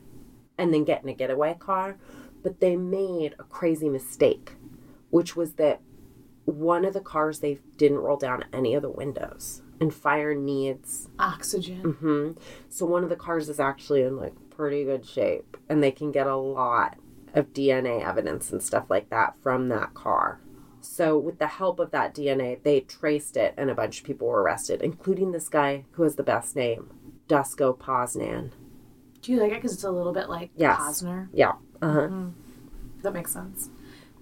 [0.58, 1.96] and then get in a getaway car.
[2.42, 4.52] But they made a crazy mistake,
[5.10, 5.80] which was that
[6.44, 11.08] one of the cars they didn't roll down any of the windows, and fire needs
[11.18, 11.82] Oxygen.
[11.82, 12.30] hmm
[12.68, 16.12] So one of the cars is actually in like pretty good shape, and they can
[16.12, 16.96] get a lot
[17.34, 20.40] of DNA evidence and stuff like that from that car.
[20.80, 24.28] So with the help of that DNA, they traced it, and a bunch of people
[24.28, 26.90] were arrested, including this guy who has the best name,
[27.28, 28.52] Dusko Poznan.
[29.26, 30.78] Do you like it because it's a little bit like Yes.
[30.78, 31.28] Posner?
[31.32, 32.08] Yeah, uh huh.
[33.02, 33.70] That makes sense.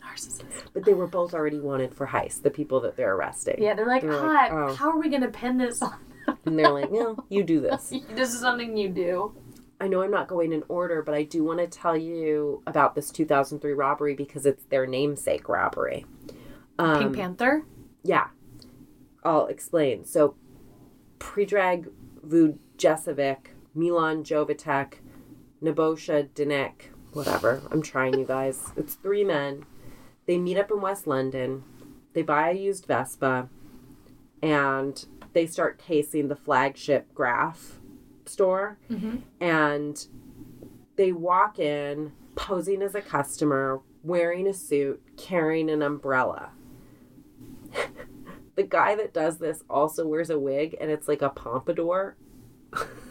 [0.03, 0.45] Narcissist.
[0.73, 2.41] But they were both already wanted for heist.
[2.43, 3.63] The people that they're arresting.
[3.63, 4.75] Yeah, they're like, They're like, oh.
[4.75, 5.91] How are we gonna pin this on?
[6.27, 6.39] them?
[6.47, 9.35] and they're like, "No, you do this." this is something you do.
[9.79, 12.95] I know I'm not going in order, but I do want to tell you about
[12.95, 16.07] this 2003 robbery because it's their namesake robbery.
[16.79, 17.65] Um, Pink Panther.
[18.03, 18.29] Yeah.
[19.23, 20.07] I'll explain.
[20.07, 20.37] So,
[21.19, 21.91] Predrag
[22.27, 24.95] Vujosevic, Milan Jovitek,
[25.62, 27.62] Nebosha Dinek, whatever.
[27.70, 28.72] I'm trying, you guys.
[28.77, 29.64] It's three men.
[30.27, 31.64] They meet up in West London.
[32.12, 33.49] They buy a used Vespa
[34.43, 37.81] and they start casing the flagship Graff
[38.27, 39.22] store Mhm.
[39.41, 40.07] and
[40.97, 46.53] they walk in posing as a customer, wearing a suit, carrying an umbrella.
[48.55, 52.16] the guy that does this also wears a wig and it's like a pompadour,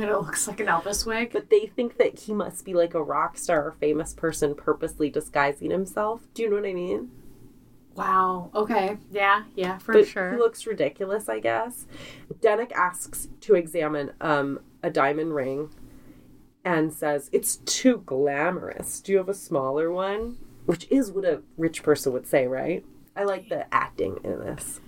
[0.00, 1.30] God, it looks like an Elvis wig.
[1.32, 5.10] but they think that he must be like a rock star or famous person purposely
[5.10, 6.22] disguising himself.
[6.34, 7.10] Do you know what I mean?
[7.94, 8.50] Wow.
[8.54, 8.96] Okay.
[9.10, 9.44] Yeah.
[9.54, 9.78] Yeah.
[9.78, 10.32] For but sure.
[10.32, 11.86] he looks ridiculous, I guess.
[12.40, 15.70] Denick asks to examine um, a diamond ring
[16.64, 19.00] and says, It's too glamorous.
[19.00, 20.38] Do you have a smaller one?
[20.64, 22.84] Which is what a rich person would say, right?
[23.16, 24.80] I like the acting in this.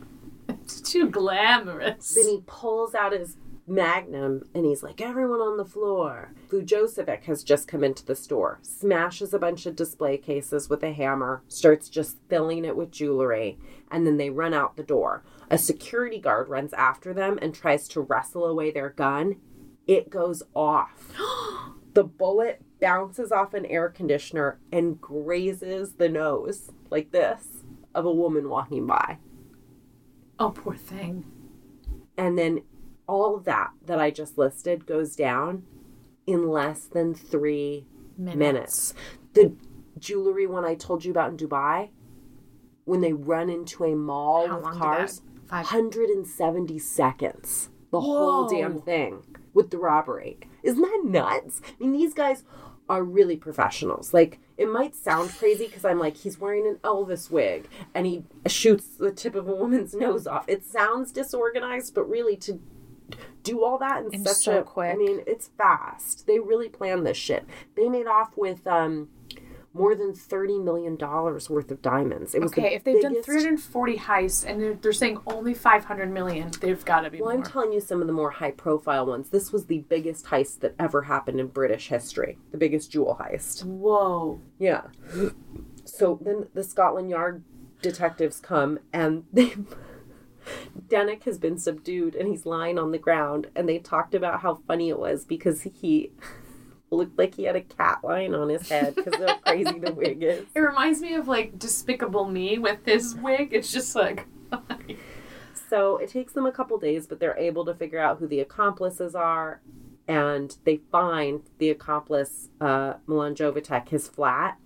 [0.48, 2.14] it's too glamorous.
[2.14, 3.36] Then he pulls out his
[3.66, 6.32] magnum and he's like, Everyone on the floor.
[6.48, 10.92] Vujosevic has just come into the store, smashes a bunch of display cases with a
[10.92, 13.58] hammer, starts just filling it with jewelry,
[13.90, 15.24] and then they run out the door.
[15.50, 19.36] A security guard runs after them and tries to wrestle away their gun.
[19.86, 21.12] It goes off.
[21.94, 28.12] the bullet bounces off an air conditioner and grazes the nose, like this, of a
[28.12, 29.18] woman walking by.
[30.38, 31.24] oh, poor thing.
[32.16, 32.62] and then
[33.06, 35.64] all of that that I just listed goes down
[36.26, 37.86] in less than three
[38.16, 38.38] Minutes.
[38.38, 38.94] minutes.
[39.34, 39.56] The
[39.98, 41.90] jewelry one I told you about in Dubai,
[42.84, 45.64] when they run into a mall How with cars, Five.
[45.66, 47.70] 170 seconds.
[47.90, 50.38] The whole damn thing with the robbery.
[50.62, 51.60] Isn't that nuts?
[51.66, 52.44] I mean, these guys
[52.88, 54.12] are really professionals.
[54.12, 58.24] Like, it might sound crazy because I'm like, he's wearing an Elvis wig and he
[58.46, 60.44] shoots the tip of a woman's nose off.
[60.48, 62.60] It sounds disorganized, but really to
[63.44, 64.92] do all that in And such so a quick.
[64.92, 66.26] I mean, it's fast.
[66.26, 67.44] They really planned this shit.
[67.76, 69.10] They made off with um
[69.72, 72.34] more than thirty million dollars worth of diamonds.
[72.34, 76.10] It was the Okay, if they've done 340 heists and they're, they're saying only 500
[76.10, 79.06] million, they've got to be Well, I'm telling you some of the more high profile
[79.06, 79.30] ones.
[79.30, 82.38] This was the biggest heist that ever happened in British history.
[82.52, 83.64] The biggest jewel heist.
[83.64, 84.40] Whoa.
[84.58, 84.82] Yeah.
[85.84, 87.42] So then the Scotland Yard
[87.82, 89.54] detectives come and they
[90.88, 94.56] Denick has been subdued and he's lying on the ground and they talked about how
[94.66, 96.12] funny it was because he
[96.90, 99.92] looked like he had a cat lying on his head because of how crazy the
[99.92, 100.44] wig is.
[100.54, 103.48] It reminds me of like Despicable Me with his wig.
[103.52, 104.26] It's just like.
[105.68, 108.38] So it takes them a couple days, but they're able to figure out who the
[108.38, 109.60] accomplices are,
[110.06, 114.58] and they find the accomplice, uh, Milan Jovitek, his flat,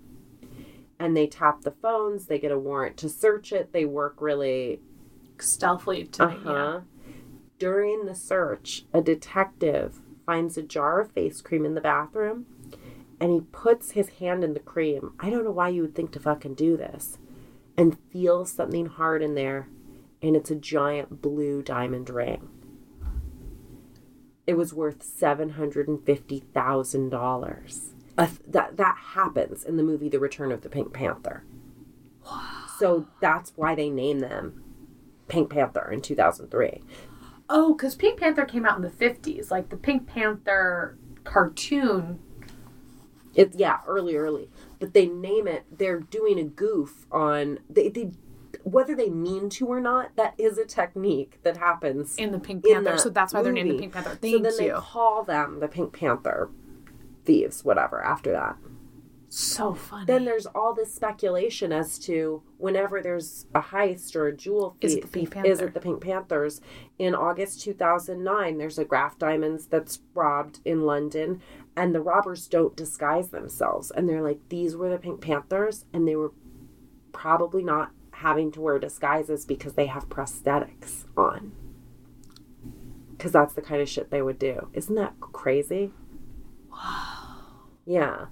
[0.98, 2.26] and they tap the phones.
[2.26, 3.72] They get a warrant to search it.
[3.72, 4.80] They work really.
[5.42, 6.52] Stealthily to uh-huh.
[6.52, 6.80] Yeah.
[7.58, 12.46] During the search, a detective finds a jar of face cream in the bathroom,
[13.18, 15.12] and he puts his hand in the cream.
[15.18, 17.18] I don't know why you would think to fucking do this,
[17.76, 19.68] and feels something hard in there
[20.22, 22.48] and it's a giant blue diamond ring.
[24.46, 27.94] It was worth seven hundred and fifty thousand dollars.
[28.16, 31.44] That that happens in the movie The Return of the Pink Panther.
[32.78, 34.62] So that's why they name them
[35.28, 36.82] Pink Panther in two thousand three.
[37.48, 39.50] Oh, because Pink Panther came out in the 50s.
[39.50, 42.18] Like the Pink Panther cartoon.
[43.34, 44.50] It's yeah, early, early.
[44.78, 45.64] But they name it.
[45.70, 47.88] They're doing a goof on they.
[47.88, 48.10] they
[48.64, 52.64] whether they mean to or not, that is a technique that happens In the Pink
[52.64, 53.78] Panther, that so that's why they're named the.
[53.78, 54.10] Pink Panther.
[54.10, 56.50] so Thank then they call them the Pink Panther
[57.24, 58.02] thieves, whatever.
[58.02, 58.56] After that,
[59.30, 60.06] So funny.
[60.06, 64.94] then there's all this speculation as to whenever there's a heist or a jewel Is
[64.94, 66.62] thief, it the Pink is it the Pink Panthers?
[66.98, 71.42] In August 2009, there's a Graff Diamonds that's robbed in London,
[71.76, 76.08] and the robbers don't disguise themselves, and they're like, these were the Pink Panthers, and
[76.08, 76.32] they were
[77.12, 81.52] probably not having to wear disguises because they have prosthetics on.
[83.10, 84.70] Because that's the kind of shit they would do.
[84.72, 85.92] Isn't that crazy?
[86.70, 87.34] Wow.
[87.84, 88.26] Yeah.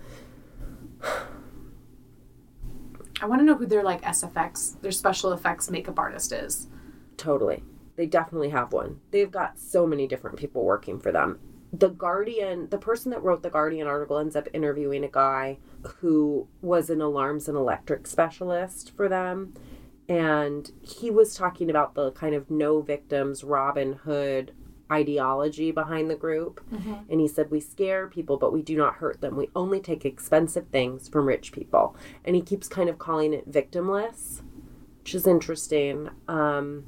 [3.20, 6.68] I want to know who their like SFX, their special effects makeup artist is.
[7.16, 7.64] Totally.
[7.96, 9.00] They definitely have one.
[9.10, 11.38] They've got so many different people working for them.
[11.72, 15.58] The Guardian, the person that wrote the Guardian article ends up interviewing a guy
[15.98, 19.54] who was an alarms and electric specialist for them.
[20.08, 24.52] And he was talking about the kind of no victims Robin Hood
[24.90, 26.60] ideology behind the group.
[27.08, 29.36] And he said, We scare people, but we do not hurt them.
[29.36, 31.96] We only take expensive things from rich people.
[32.24, 34.42] And he keeps kind of calling it victimless,
[35.00, 36.10] which is interesting.
[36.28, 36.84] Um,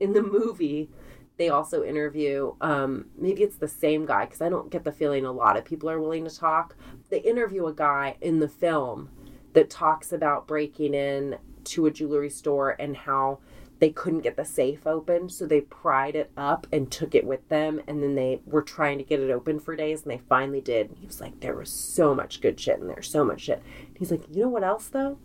[0.00, 0.90] in the movie,
[1.36, 5.24] they also interview, um, maybe it's the same guy, because I don't get the feeling
[5.24, 6.76] a lot of people are willing to talk.
[7.10, 9.10] They interview a guy in the film
[9.52, 13.38] that talks about breaking in to a jewelry store and how
[13.80, 17.48] they couldn't get the safe open, so they pried it up and took it with
[17.48, 17.80] them.
[17.86, 20.88] And then they were trying to get it open for days, and they finally did.
[20.90, 23.62] And he was like, "There was so much good shit in there, so much shit."
[23.88, 25.18] And he's like, "You know what else though?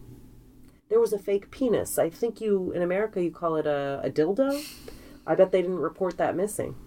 [0.89, 1.99] There was a fake penis.
[1.99, 4.61] I think you in America you call it a, a dildo.
[5.27, 6.75] I bet they didn't report that missing."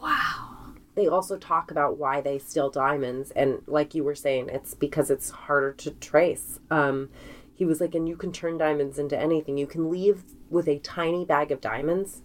[0.00, 0.74] Wow.
[0.96, 5.10] they also talk about why they steal diamonds and like you were saying it's because
[5.10, 7.08] it's harder to trace um,
[7.54, 9.56] he was like and you can turn diamonds into anything.
[9.56, 12.22] You can leave with a tiny bag of diamonds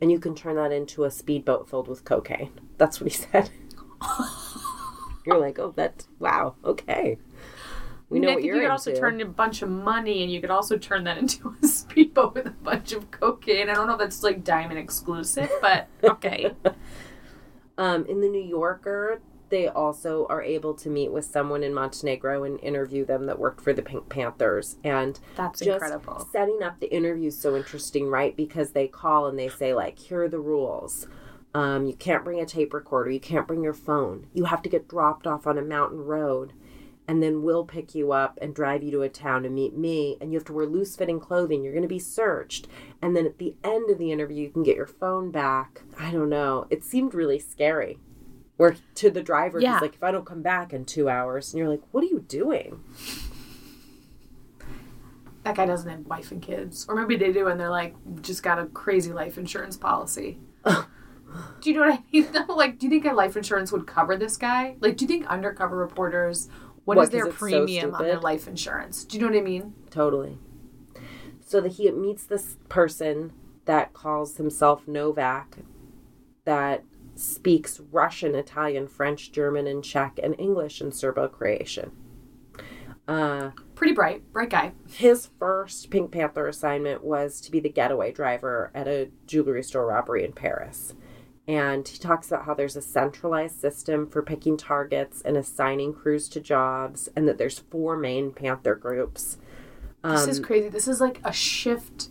[0.00, 2.52] and you can turn that into a speedboat filled with cocaine.
[2.78, 3.50] That's what he said.
[5.24, 7.18] You're like oh that's wow okay.
[8.12, 10.42] We know I what think you could also turn a bunch of money, and you
[10.42, 13.70] could also turn that into a speedboat with a bunch of cocaine.
[13.70, 16.52] I don't know if that's like diamond exclusive, but okay.
[17.78, 19.22] Um, in the New Yorker,
[19.52, 23.60] they also are able to meet with someone in Montenegro and interview them that worked
[23.60, 24.78] for the Pink Panthers.
[24.82, 26.26] And That's just incredible.
[26.32, 28.34] setting up the interview is so interesting, right?
[28.34, 31.06] Because they call and they say, like, here are the rules.
[31.54, 33.10] Um, you can't bring a tape recorder.
[33.10, 34.26] You can't bring your phone.
[34.32, 36.54] You have to get dropped off on a mountain road.
[37.06, 40.16] And then we'll pick you up and drive you to a town to meet me.
[40.18, 41.62] And you have to wear loose fitting clothing.
[41.62, 42.68] You're going to be searched.
[43.02, 45.82] And then at the end of the interview, you can get your phone back.
[45.98, 46.66] I don't know.
[46.70, 47.98] It seemed really scary.
[48.62, 51.58] Where to the driver, he's like, if I don't come back in two hours, and
[51.58, 52.80] you're like, what are you doing?
[55.44, 58.44] That guy doesn't have wife and kids, or maybe they do, and they're like just
[58.44, 60.38] got a crazy life insurance policy.
[60.64, 62.28] do you know what I mean?
[62.30, 62.54] though?
[62.54, 64.76] like, do you think a life insurance would cover this guy?
[64.80, 66.48] Like, do you think undercover reporters?
[66.84, 69.04] What, what is 'cause their it's so premium on their life insurance?
[69.04, 69.74] Do you know what I mean?
[69.90, 70.38] Totally.
[71.44, 73.32] So that he meets this person
[73.64, 75.58] that calls himself Novak,
[76.44, 76.84] that
[77.22, 81.92] speaks Russian, Italian, French, German, and Czech, and English and Serbo Croatian.
[83.08, 84.72] Uh, Pretty bright, bright guy.
[84.88, 89.86] his first Pink Panther assignment was to be the getaway driver at a jewelry store
[89.86, 90.94] robbery in Paris.
[91.48, 96.28] And he talks about how there's a centralized system for picking targets and assigning crews
[96.28, 99.38] to jobs, and that there's four main Panther groups.
[100.04, 100.68] This Um, is crazy.
[100.68, 102.10] This is like a shift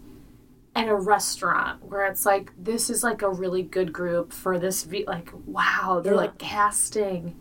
[0.76, 4.84] in a restaurant where it's like this is like a really good group for this.
[4.84, 6.20] V- like wow, they're Yeah.
[6.20, 7.36] like casting.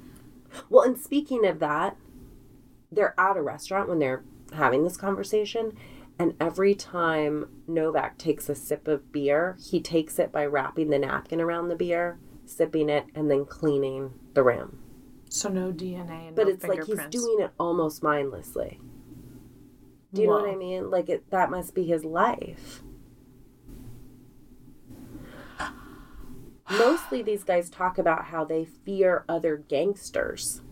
[0.69, 1.97] Well, and speaking of that,
[2.91, 5.73] they're at a restaurant when they're having this conversation,
[6.19, 10.99] and every time Novak takes a sip of beer, he takes it by wrapping the
[10.99, 14.81] napkin around the beer, sipping it, and then cleaning the rim.
[15.29, 18.81] So no DNA and But no it's like he's doing it almost mindlessly.
[20.13, 20.91] Do you know what I mean?
[20.91, 22.83] Like it, that must be his life.
[26.71, 30.63] Mostly, these guys talk about how they fear other gangsters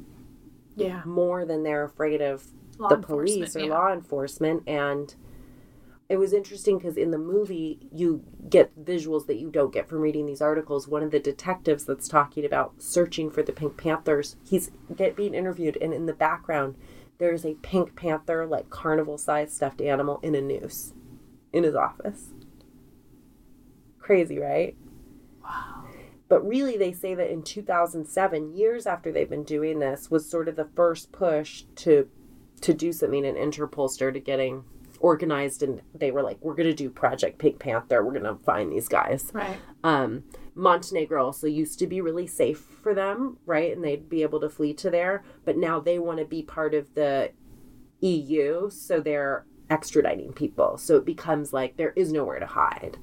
[0.76, 2.46] Yeah, more than they're afraid of
[2.78, 3.66] Law the police or yeah.
[3.74, 5.16] law enforcement and
[6.08, 9.98] it was interesting because in the movie you get visuals that you don't get from
[9.98, 14.36] reading these articles one of the detectives that's talking about searching for the pink panthers
[14.48, 16.76] he's get being interviewed and in the background
[17.18, 20.94] there's a pink panther like carnival sized stuffed animal in a noose
[21.52, 22.28] in his office
[23.98, 24.76] crazy right.
[26.28, 30.48] But really, they say that in 2007, years after they've been doing this, was sort
[30.48, 32.08] of the first push to
[32.60, 33.24] to do something.
[33.24, 34.64] And Interpol started getting
[35.00, 38.04] organized, and they were like, "We're going to do Project Pink Panther.
[38.04, 39.56] We're going to find these guys." Right.
[39.82, 40.24] Um,
[40.54, 43.74] Montenegro also used to be really safe for them, right?
[43.74, 45.22] And they'd be able to flee to there.
[45.44, 47.30] But now they want to be part of the
[48.00, 50.76] EU, so they're extraditing people.
[50.78, 52.98] So it becomes like there is nowhere to hide.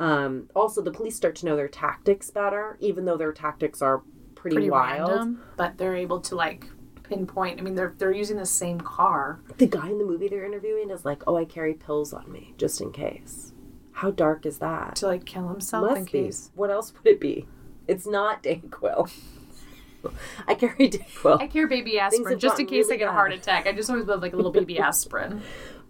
[0.00, 4.02] Um, also, the police start to know their tactics better, even though their tactics are
[4.34, 5.08] pretty, Pretty wild.
[5.10, 6.66] random, but they're able to like
[7.04, 7.60] pinpoint.
[7.60, 9.40] I mean, they're they're using the same car.
[9.58, 12.54] The guy in the movie they're interviewing is like, "Oh, I carry pills on me
[12.58, 13.52] just in case."
[13.92, 14.96] How dark is that?
[14.96, 16.10] to like kill himself Must in be.
[16.10, 16.50] case.
[16.56, 17.46] What else would it be?
[17.86, 19.10] It's not Dayquil.
[20.48, 21.40] I carry Dayquil.
[21.40, 23.66] I carry baby aspirin just in case I really get a heart attack.
[23.68, 25.42] I just always love like a little baby aspirin.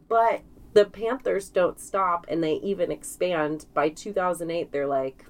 [0.08, 0.42] But
[0.74, 3.66] the Panthers don't stop and they even expand.
[3.72, 5.24] By 2008, they're like,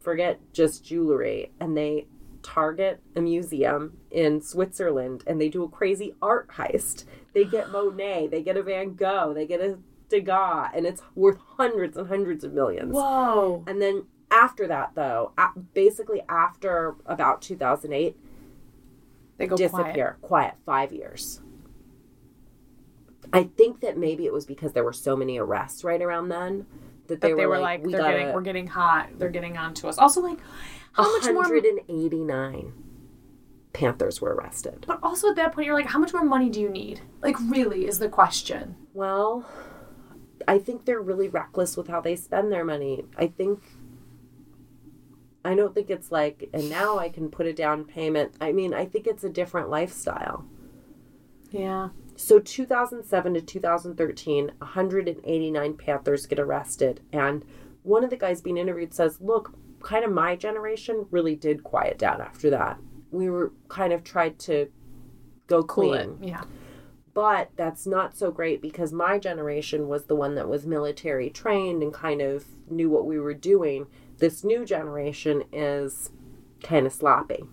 [0.00, 1.52] forget just jewelry.
[1.60, 2.06] And they
[2.42, 7.04] target a museum in Switzerland and they do a crazy art heist.
[7.32, 9.78] They get Monet, they get a Van Gogh, they get a
[10.08, 12.94] Degas, and it's worth hundreds and hundreds of millions.
[12.94, 13.62] Whoa.
[13.66, 15.32] And then after that, though,
[15.74, 18.16] basically after about 2008,
[19.36, 20.16] They go disappear.
[20.22, 20.54] Quiet.
[20.64, 21.40] five years.
[23.32, 26.66] I think that maybe it was because there were so many arrests right around then
[27.08, 29.10] that They, were, were like, like, we they're gotta, getting, we're getting hot.
[29.18, 29.98] They're getting on to us.
[29.98, 30.38] Also, like,
[30.92, 31.42] how much more?
[31.42, 32.72] 189
[33.72, 34.84] Panthers were arrested.
[34.86, 37.00] But also at that point, you're like, how much more money do you need?
[37.22, 38.76] Like, really, is the question.
[38.94, 39.46] Well,
[40.46, 43.04] I think they're really reckless with how they spend their money.
[43.16, 43.60] I think
[45.44, 48.34] I don't think it's like and now I can put a down payment.
[48.40, 50.44] I mean, I think it's a different lifestyle.
[51.50, 51.90] Yeah.
[52.18, 57.44] So 2007 to 2013, 189 Panthers get arrested and
[57.84, 61.96] one of the guys being interviewed says, "Look, kind of my generation really did quiet
[61.96, 62.78] down after that.
[63.10, 64.68] We were kind of tried to
[65.46, 65.94] go clean.
[65.94, 66.28] it.
[66.28, 66.44] Yeah.
[67.14, 71.82] But that's not so great because my generation was the one that was military trained
[71.82, 73.86] and kind of knew what we were doing.
[74.18, 76.10] This new generation is
[76.62, 77.44] kind of sloppy.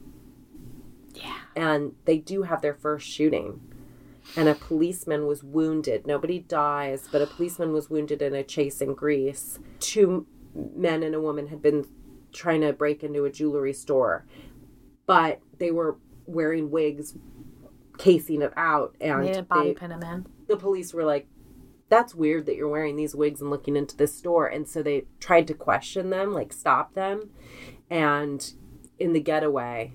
[1.13, 1.37] Yeah.
[1.55, 3.61] And they do have their first shooting.
[4.35, 6.05] And a policeman was wounded.
[6.07, 9.59] Nobody dies, but a policeman was wounded in a chase in Greece.
[9.79, 10.25] Two
[10.75, 11.85] men and a woman had been
[12.33, 14.25] trying to break into a jewelry store,
[15.05, 17.15] but they were wearing wigs,
[17.97, 20.25] casing it out, and bobby they- pin him in.
[20.47, 21.27] the police were like,
[21.87, 24.47] that's weird that you're wearing these wigs and looking into this store.
[24.47, 27.29] And so they tried to question them, like stop them.
[27.91, 28.51] And
[28.97, 29.93] in the getaway,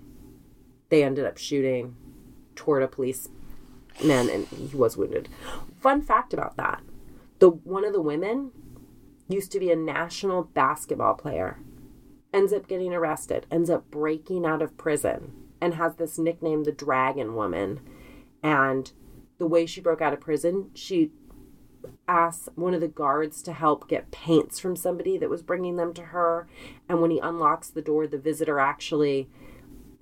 [0.89, 1.97] they ended up shooting
[2.55, 2.89] toward a
[4.01, 5.29] policeman and he was wounded.
[5.81, 6.83] Fun fact about that.
[7.39, 8.51] The one of the women
[9.29, 11.59] used to be a national basketball player.
[12.33, 16.73] Ends up getting arrested, ends up breaking out of prison, and has this nickname, the
[16.73, 17.81] Dragon Woman.
[18.43, 18.93] And
[19.39, 21.11] the way she broke out of prison, she
[22.07, 25.95] asked one of the guards to help get paints from somebody that was bringing them
[25.95, 26.47] to her.
[26.89, 29.29] And when he unlocks the door, the visitor actually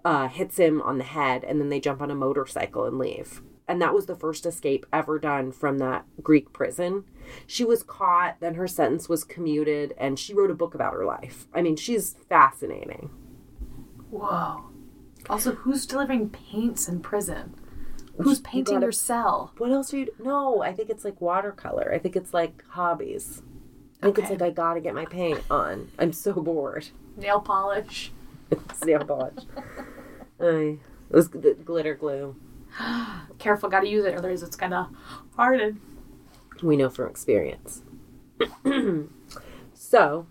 [0.04, 3.42] uh, hits him on the head, and then they jump on a motorcycle and leave.
[3.68, 7.04] And that was the first escape ever done from that Greek prison.
[7.46, 11.04] She was caught, then her sentence was commuted, and she wrote a book about her
[11.04, 11.46] life.
[11.54, 13.10] I mean, she's fascinating.
[14.10, 14.64] Whoa.
[15.28, 17.54] Also, who's delivering paints in prison?
[18.16, 19.52] Who's You painting gotta- your cell?
[19.58, 20.08] What else are you?
[20.18, 21.92] No, I think it's like watercolor.
[21.92, 23.42] I think it's like hobbies.
[24.02, 25.90] I think it's like I gotta get my paint on.
[25.98, 26.88] I'm so bored.
[27.16, 28.12] Nail polish.
[28.84, 29.44] Nail polish.
[30.40, 30.78] Ay,
[31.10, 32.34] it was glitter glue.
[33.38, 34.90] Careful, gotta use it, otherwise it's gonna
[35.36, 35.80] harden.
[36.62, 37.82] We know from experience.
[39.74, 40.26] so,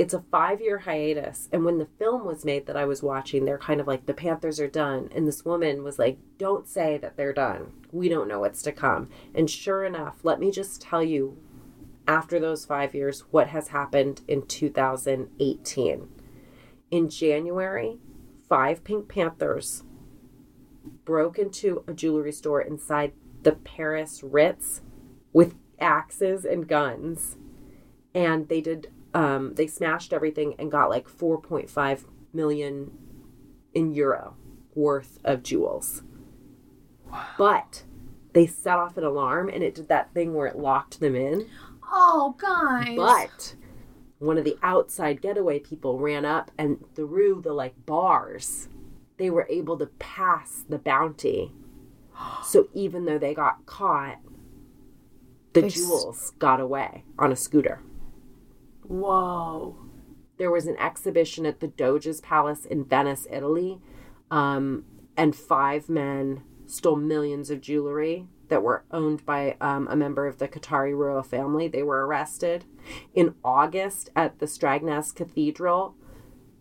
[0.00, 1.48] it's a five year hiatus.
[1.52, 4.14] And when the film was made that I was watching, they're kind of like, the
[4.14, 5.10] Panthers are done.
[5.14, 7.72] And this woman was like, don't say that they're done.
[7.92, 9.10] We don't know what's to come.
[9.34, 11.36] And sure enough, let me just tell you,
[12.08, 16.08] after those five years, what has happened in 2018.
[16.90, 17.98] In January,
[18.48, 19.84] five Pink Panthers
[21.04, 23.12] broke into a jewelry store inside
[23.42, 24.82] the Paris Ritz
[25.32, 27.36] with axes and guns.
[28.14, 32.90] And they did, um, they smashed everything and got like 4.5 million
[33.74, 34.36] in euro
[34.74, 36.02] worth of jewels.
[37.38, 37.84] But
[38.32, 41.48] they set off an alarm and it did that thing where it locked them in.
[41.92, 42.96] Oh, guys.
[42.96, 43.54] But
[44.18, 48.68] one of the outside getaway people ran up and through the like bars,
[49.20, 51.52] they were able to pass the bounty.
[52.42, 54.18] So even though they got caught,
[55.52, 57.82] the jewels got away on a scooter.
[58.82, 59.76] Whoa.
[60.38, 63.80] There was an exhibition at the Doge's Palace in Venice, Italy,
[64.30, 64.84] um,
[65.16, 70.38] and five men stole millions of jewelry that were owned by um, a member of
[70.38, 71.68] the Qatari royal family.
[71.68, 72.64] They were arrested.
[73.14, 75.94] In August at the Strängnäs Cathedral,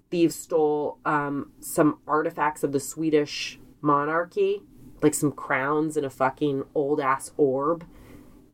[0.09, 4.61] thieves stole um, some artifacts of the Swedish monarchy,
[5.01, 7.85] like some crowns and a fucking old ass orb,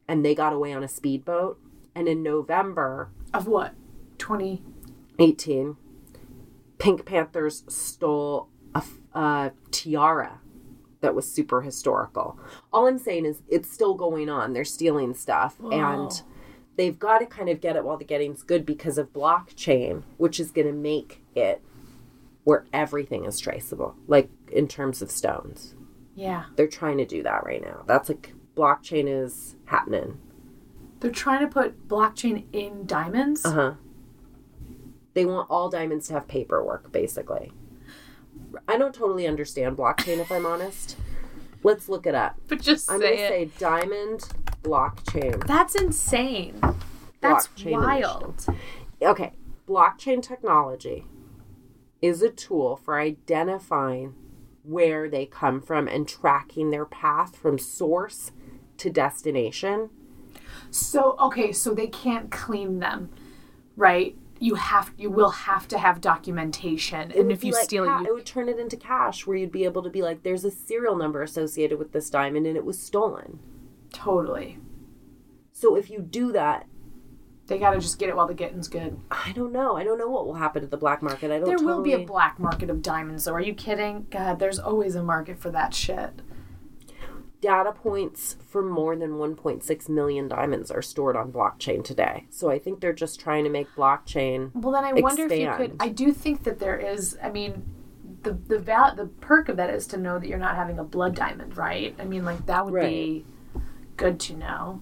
[0.08, 1.60] and they got away on a speedboat.
[1.96, 3.74] And in November, Of what?
[4.18, 5.78] 2018,
[6.78, 8.50] Pink Panthers stole
[9.14, 10.40] a tiara
[11.00, 12.38] that was super historical.
[12.74, 14.54] All I'm saying is it's still going on.
[14.54, 16.22] They're stealing stuff and
[16.76, 20.40] they've got to kind of get it while the getting's good because of blockchain, which
[20.40, 21.62] is going to make it
[22.44, 25.76] where everything is traceable, like in terms of stones.
[26.16, 26.46] Yeah.
[26.56, 27.84] They're trying to do that right now.
[27.88, 30.20] That's like blockchain is happening.
[31.00, 33.46] They're trying to put blockchain in diamonds.
[33.46, 33.74] Uh huh.
[35.14, 37.52] They want all diamonds to have paperwork, basically.
[38.68, 40.98] I don't totally understand blockchain, if I'm honest.
[41.64, 42.38] Let's look it up.
[42.48, 44.30] But just I'm going to say diamond
[44.66, 45.46] blockchain.
[45.46, 46.60] That's insane.
[47.22, 48.46] That's Blockchain wild.
[49.02, 49.34] Okay,
[49.68, 51.06] blockchain technology
[52.02, 54.16] is a tool for identifying
[54.64, 58.32] where they come from and tracking their path from source
[58.78, 59.90] to destination.
[60.72, 63.10] So okay, so they can't clean them,
[63.78, 64.16] right?
[64.40, 68.02] You have you will have to have documentation, It and if you like steal ca-
[68.02, 70.44] it, it would turn it into cash where you'd be able to be like, there's
[70.44, 73.40] a serial number associated with this diamond and it was stolen.
[73.94, 74.60] Totally.
[75.52, 76.68] So if you do that,
[77.48, 79.00] They got to just get it while the getting's good.
[79.12, 79.78] I don't know.
[79.78, 81.30] I don't know what will happen to the black market.
[81.32, 81.46] I don't.
[81.46, 83.34] There will be a black market of diamonds, though.
[83.34, 84.08] Are you kidding?
[84.10, 86.22] God, there's always a market for that shit.
[87.42, 92.26] data points for more than 1.6 million diamonds are stored on blockchain today.
[92.32, 94.50] So I think they're just trying to make blockchain.
[94.56, 95.76] Well, then I wonder if you could.
[95.80, 97.16] I do think that there is.
[97.22, 97.64] I mean,
[98.24, 100.84] the the val- the perk of that is to know that you're not having a
[100.84, 101.94] blood diamond, right?
[102.00, 103.26] I mean, like that would be
[103.98, 104.82] good to know.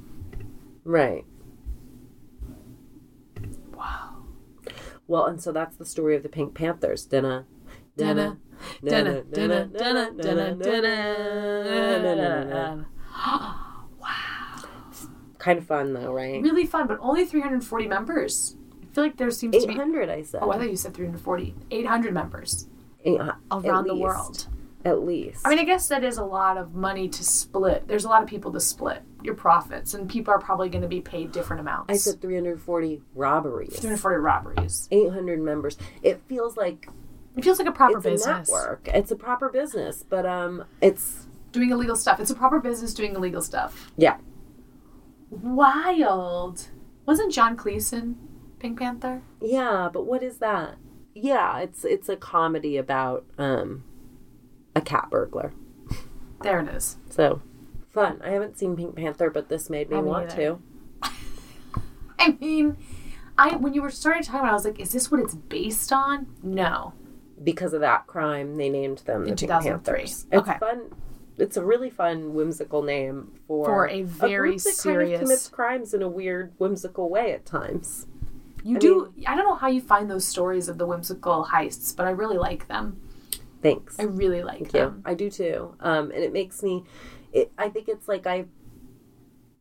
[0.83, 1.25] Right.
[3.73, 4.25] Wow.
[5.07, 7.05] Well, and so that's the story of the Pink Panthers.
[7.05, 7.45] Dinna.
[7.95, 8.37] Dinna,
[8.83, 12.85] dinna, dinna, dinna, dinna, dinna.
[13.99, 14.55] Wow.
[15.37, 16.41] Kind of fun though, right?
[16.41, 18.55] Really fun, but only 340 members.
[18.81, 19.73] I feel like there seems to be.
[19.73, 20.39] 800, I said.
[20.41, 21.53] Oh, I thought you said 340.
[21.69, 22.67] 800 members
[23.03, 23.19] Eight
[23.51, 24.47] around the world.
[24.85, 25.45] At least.
[25.45, 27.87] I mean, I guess that is a lot of money to split.
[27.87, 30.87] There's a lot of people to split your profits, and people are probably going to
[30.89, 31.91] be paid different amounts.
[31.91, 33.69] I said 340 robberies.
[33.79, 34.87] 340 robberies.
[34.91, 35.77] 800 members.
[36.01, 36.89] It feels like
[37.37, 38.49] It feels like a proper it's a business.
[38.51, 38.89] network.
[38.93, 42.19] It's a proper business, but um, it's Doing illegal stuff.
[42.19, 43.91] It's a proper business doing illegal stuff.
[43.95, 44.17] yeah.
[45.29, 46.67] Wild.
[47.05, 48.15] Wasn't John Cleese
[48.59, 49.21] Pink Panther?
[49.41, 50.75] Yeah, but what is that?
[51.15, 53.83] Yeah, it's it's a comedy about um
[54.75, 55.53] a cat burglar.
[56.41, 56.97] There it is.
[57.09, 57.41] So
[57.89, 58.21] fun.
[58.23, 60.59] I haven't seen Pink Panther, but this made me Haven't want to.
[62.19, 62.77] I mean,
[63.37, 65.35] I when you were starting talking about, it, I was like, is this what it's
[65.35, 66.27] based on?
[66.41, 66.93] No.
[67.43, 69.95] Because of that crime, they named them the In Pink 2003.
[69.97, 70.27] Panthers.
[70.31, 70.57] It's Okay.
[70.59, 70.81] fun.
[71.37, 75.25] It's a really fun, whimsical name for For a very group that kind serious- of
[75.27, 78.05] commits crimes in a weird, whimsical way at times.
[78.63, 79.13] You I do.
[79.27, 82.37] I don't know how you find those stories of the whimsical heists, but I really
[82.37, 83.01] like them.
[83.63, 83.99] Thanks.
[83.99, 84.95] I really like Thank them.
[85.05, 85.11] you.
[85.11, 85.75] I do too.
[85.79, 86.83] Um, and it makes me.
[87.31, 88.45] It, I think it's like I.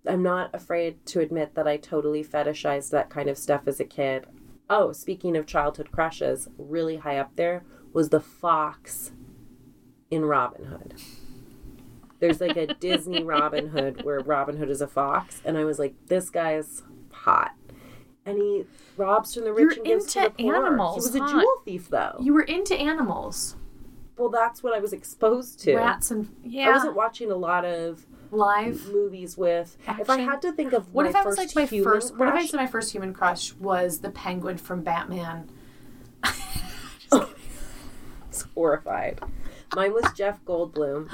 [0.07, 3.85] I'm not afraid to admit that I totally fetishized that kind of stuff as a
[3.85, 4.27] kid.
[4.69, 9.13] Oh, speaking of childhood crushes, really high up there was the fox
[10.11, 10.95] in Robin Hood.
[12.19, 15.79] There's like a Disney Robin Hood where Robin Hood is a fox, and I was
[15.79, 17.53] like, this guy's hot.
[18.25, 18.65] And he
[18.97, 20.55] robs from the rich You're and gives to the poor.
[20.57, 22.17] animals, he was a jewel thief, though.
[22.21, 23.57] You were into animals,
[24.23, 25.77] well, that's what I was exposed to.
[25.77, 28.87] rats, and yeah, I wasn't watching a lot of live.
[28.93, 29.77] movies with.
[29.99, 32.17] If I had to think of What if I was like my first?
[32.17, 35.51] What if I crush- said my first human crush was the penguin from Batman?
[37.15, 37.31] Oh.
[38.29, 39.21] it's horrified.
[39.77, 41.11] Mine was Jeff Goldblum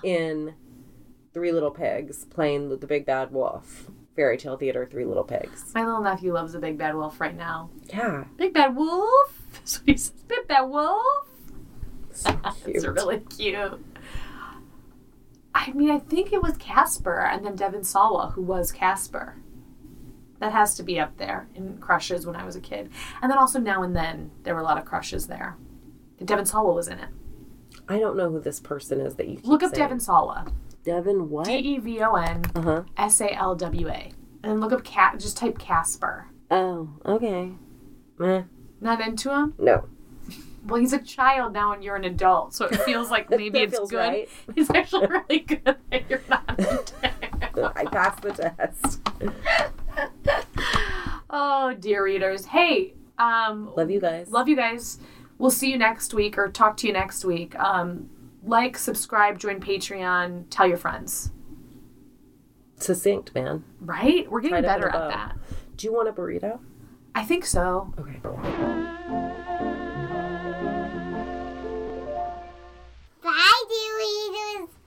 [0.04, 0.54] in
[1.34, 3.90] Three Little Pigs playing the big bad wolf.
[4.14, 5.72] Fairy Tale Theater, Three Little Pigs.
[5.74, 7.70] My little nephew loves the big bad wolf right now.
[7.92, 9.36] Yeah, Big bad wolf.
[9.64, 11.26] So he says, "Big bad wolf."
[12.22, 13.84] so It's really cute.
[15.54, 19.36] I mean, I think it was Casper and then Devon Sawa who was Casper.
[20.38, 22.90] That has to be up there in crushes when I was a kid.
[23.20, 25.56] And then also now and then there were a lot of crushes there.
[26.24, 27.08] Devon Sawa was in it.
[27.88, 29.82] I don't know who this person is that you Look up saying.
[29.82, 30.46] Devon Sawa.
[30.84, 31.46] Devon what?
[31.46, 32.82] D E V O N Uh huh.
[32.96, 34.12] S A L W A.
[34.42, 35.18] And look up cat.
[35.18, 36.26] Just type Casper.
[36.50, 37.52] Oh, okay.
[38.22, 38.42] Eh,
[38.80, 39.54] Not into him?
[39.58, 39.86] no.
[40.70, 43.74] Well, he's a child now, and you're an adult, so it feels like maybe it's
[43.74, 43.98] feels good.
[43.98, 44.28] right.
[44.56, 46.92] It's actually really good that you're not.
[47.76, 49.00] I passed the test.
[51.28, 52.46] Oh, dear readers.
[52.46, 54.30] Hey, um, Love you guys.
[54.30, 54.98] love you guys.
[55.38, 57.54] We'll see you next week or talk to you next week.
[57.58, 58.10] Um,
[58.44, 61.30] like, subscribe, join Patreon, tell your friends.
[62.76, 63.64] Succinct, man.
[63.80, 64.30] Right?
[64.30, 65.36] We're getting in better at that.
[65.76, 66.60] Do you want a burrito?
[67.14, 67.92] I think so.
[67.98, 68.20] Okay.
[73.22, 74.79] Bye, Dewey.